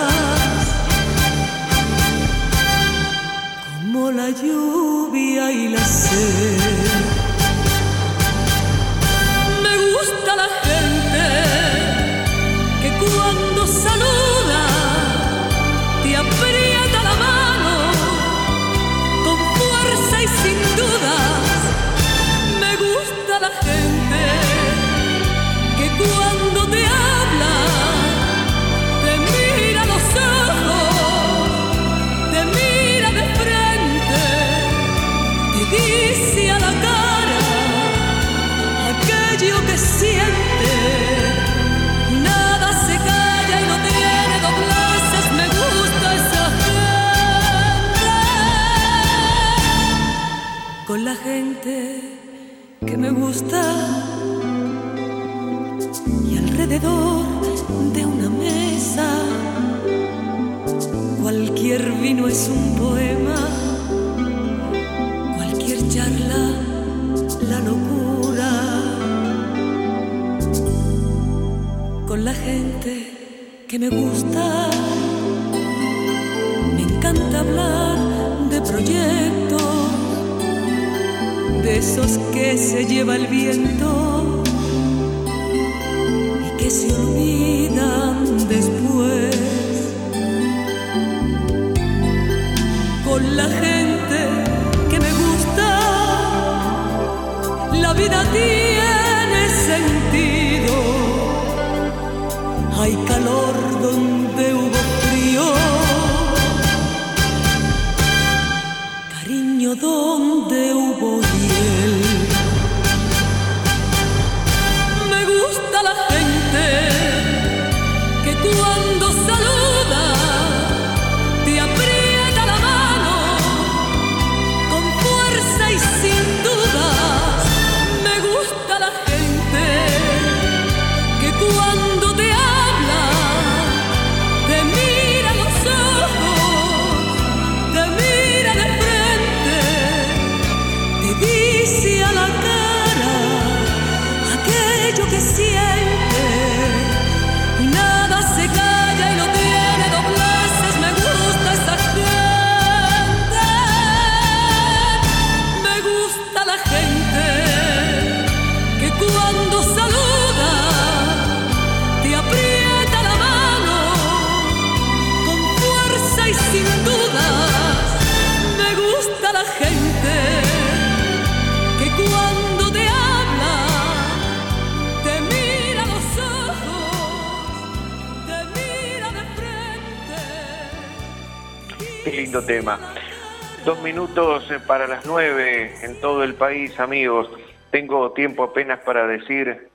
para 184.60 184.86
las 184.86 185.04
9 185.06 185.74
en 185.82 186.00
todo 186.00 186.22
el 186.24 186.34
país, 186.34 186.78
amigos. 186.78 187.28
Tengo 187.70 188.12
tiempo 188.12 188.44
apenas 188.44 188.80
para 188.80 189.06
decir 189.06 189.68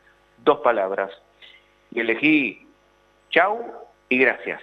dos 0.44 0.60
palabras. 0.60 1.12
Y 1.92 2.00
elegí 2.00 2.68
chau 3.30 3.60
y 4.10 4.18
gracias. 4.18 4.62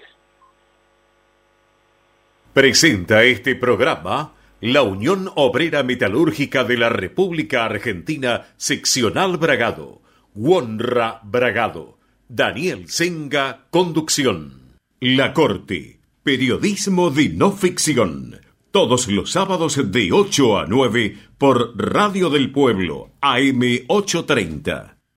Presenta 2.52 3.22
este 3.22 3.54
programa 3.54 4.32
la 4.60 4.82
Unión 4.82 5.30
Obrera 5.36 5.84
Metalúrgica 5.84 6.64
de 6.64 6.76
la 6.76 6.88
República 6.88 7.64
Argentina, 7.64 8.46
seccional 8.56 9.36
Bragado. 9.36 10.00
Wonra 10.34 11.20
Bragado. 11.22 11.98
Daniel 12.28 12.88
Senga, 12.88 13.66
conducción. 13.70 14.76
La 15.00 15.32
Corte, 15.32 16.00
periodismo 16.24 17.10
de 17.10 17.28
no 17.28 17.52
ficción 17.52 18.47
todos 18.70 19.08
los 19.08 19.32
sábados 19.32 19.80
de 19.90 20.12
8 20.12 20.58
a 20.58 20.66
9 20.66 21.16
por 21.38 21.72
Radio 21.76 22.30
del 22.30 22.52
Pueblo, 22.52 23.10
AM830. 23.20 24.97